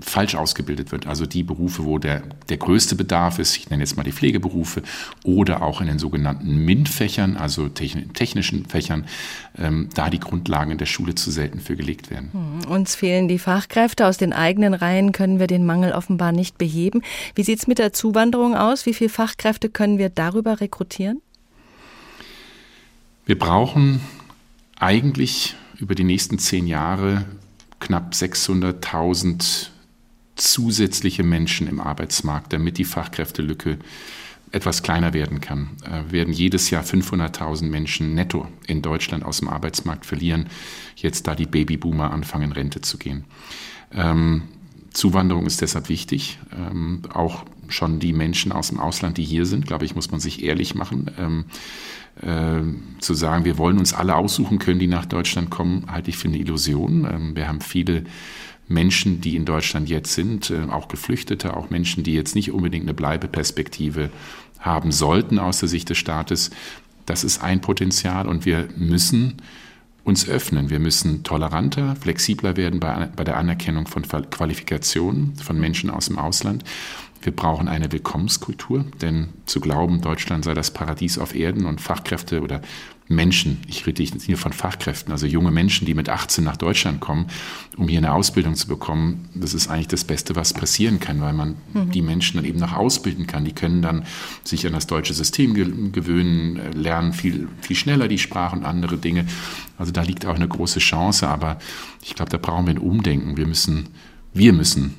[0.00, 1.06] falsch ausgebildet wird.
[1.06, 4.82] Also die Berufe, wo der, der größte Bedarf ist, ich nenne jetzt mal die Pflegeberufe,
[5.22, 9.04] oder auch in den sogenannten MINT-Fächern, also technischen Fächern,
[9.58, 12.30] ähm, da die Grundlagen in der Schule zu selten für gelegt werden.
[12.32, 14.06] Hm, uns fehlen die Fachkräfte.
[14.06, 17.02] Aus den eigenen Reihen können wir den Mangel offenbar nicht beheben.
[17.34, 18.86] Wie sieht es mit der Zuwanderung aus?
[18.86, 21.20] Wie viele Fachkräfte können wir darüber rekrutieren?
[23.26, 24.00] Wir brauchen
[24.78, 27.24] eigentlich über die nächsten zehn Jahre
[27.80, 29.68] knapp 600.000
[30.36, 33.78] zusätzliche Menschen im Arbeitsmarkt, damit die Fachkräftelücke
[34.50, 35.70] etwas kleiner werden kann.
[35.80, 40.48] Wir äh, werden jedes Jahr 500.000 Menschen netto in Deutschland aus dem Arbeitsmarkt verlieren,
[40.96, 43.24] jetzt da die Babyboomer anfangen, Rente zu gehen.
[43.92, 44.42] Ähm,
[44.92, 46.38] Zuwanderung ist deshalb wichtig.
[46.56, 50.20] Ähm, auch schon die Menschen aus dem Ausland, die hier sind, glaube ich, muss man
[50.20, 51.10] sich ehrlich machen.
[51.18, 51.44] Ähm,
[52.22, 52.62] äh,
[53.00, 56.28] zu sagen, wir wollen uns alle aussuchen können, die nach Deutschland kommen, halte ich für
[56.28, 57.08] eine Illusion.
[57.10, 58.04] Ähm, wir haben viele
[58.68, 62.84] Menschen, die in Deutschland jetzt sind, äh, auch Geflüchtete, auch Menschen, die jetzt nicht unbedingt
[62.84, 64.10] eine Bleibeperspektive
[64.60, 66.50] haben sollten aus der Sicht des Staates.
[67.06, 69.42] Das ist ein Potenzial und wir müssen
[70.04, 70.70] uns öffnen.
[70.70, 76.18] Wir müssen toleranter, flexibler werden bei, bei der Anerkennung von Qualifikationen von Menschen aus dem
[76.18, 76.62] Ausland.
[77.24, 82.42] Wir brauchen eine Willkommenskultur, denn zu glauben, Deutschland sei das Paradies auf Erden und Fachkräfte
[82.42, 82.60] oder
[83.08, 87.00] Menschen, ich rede nicht hier von Fachkräften, also junge Menschen, die mit 18 nach Deutschland
[87.00, 87.26] kommen,
[87.76, 91.34] um hier eine Ausbildung zu bekommen, das ist eigentlich das Beste, was passieren kann, weil
[91.34, 91.90] man mhm.
[91.90, 93.44] die Menschen dann eben noch ausbilden kann.
[93.44, 94.04] Die können dann
[94.42, 95.54] sich an das deutsche System
[95.92, 99.26] gewöhnen, lernen viel, viel schneller die Sprache und andere Dinge.
[99.76, 101.58] Also da liegt auch eine große Chance, aber
[102.02, 103.36] ich glaube, da brauchen wir ein Umdenken.
[103.36, 103.90] Wir müssen,
[104.32, 104.94] wir müssen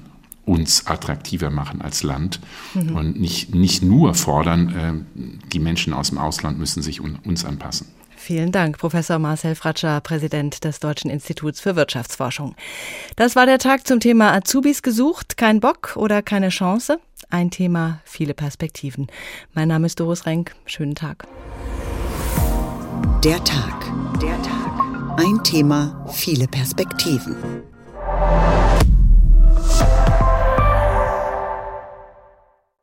[0.45, 2.39] uns attraktiver machen als Land
[2.73, 2.95] mhm.
[2.95, 5.21] und nicht, nicht nur fordern, äh,
[5.51, 7.87] die Menschen aus dem Ausland müssen sich un, uns anpassen.
[8.25, 12.55] Vielen Dank, Professor Marcel Fratscher, Präsident des Deutschen Instituts für Wirtschaftsforschung.
[13.15, 16.99] Das war der Tag zum Thema Azubis gesucht, kein Bock oder keine Chance.
[17.29, 19.07] Ein Thema, viele Perspektiven.
[19.53, 20.55] Mein Name ist Doris Renk.
[20.65, 21.27] Schönen Tag.
[23.23, 23.91] Der Tag.
[24.19, 25.19] Der Tag.
[25.19, 27.35] Ein Thema, viele Perspektiven.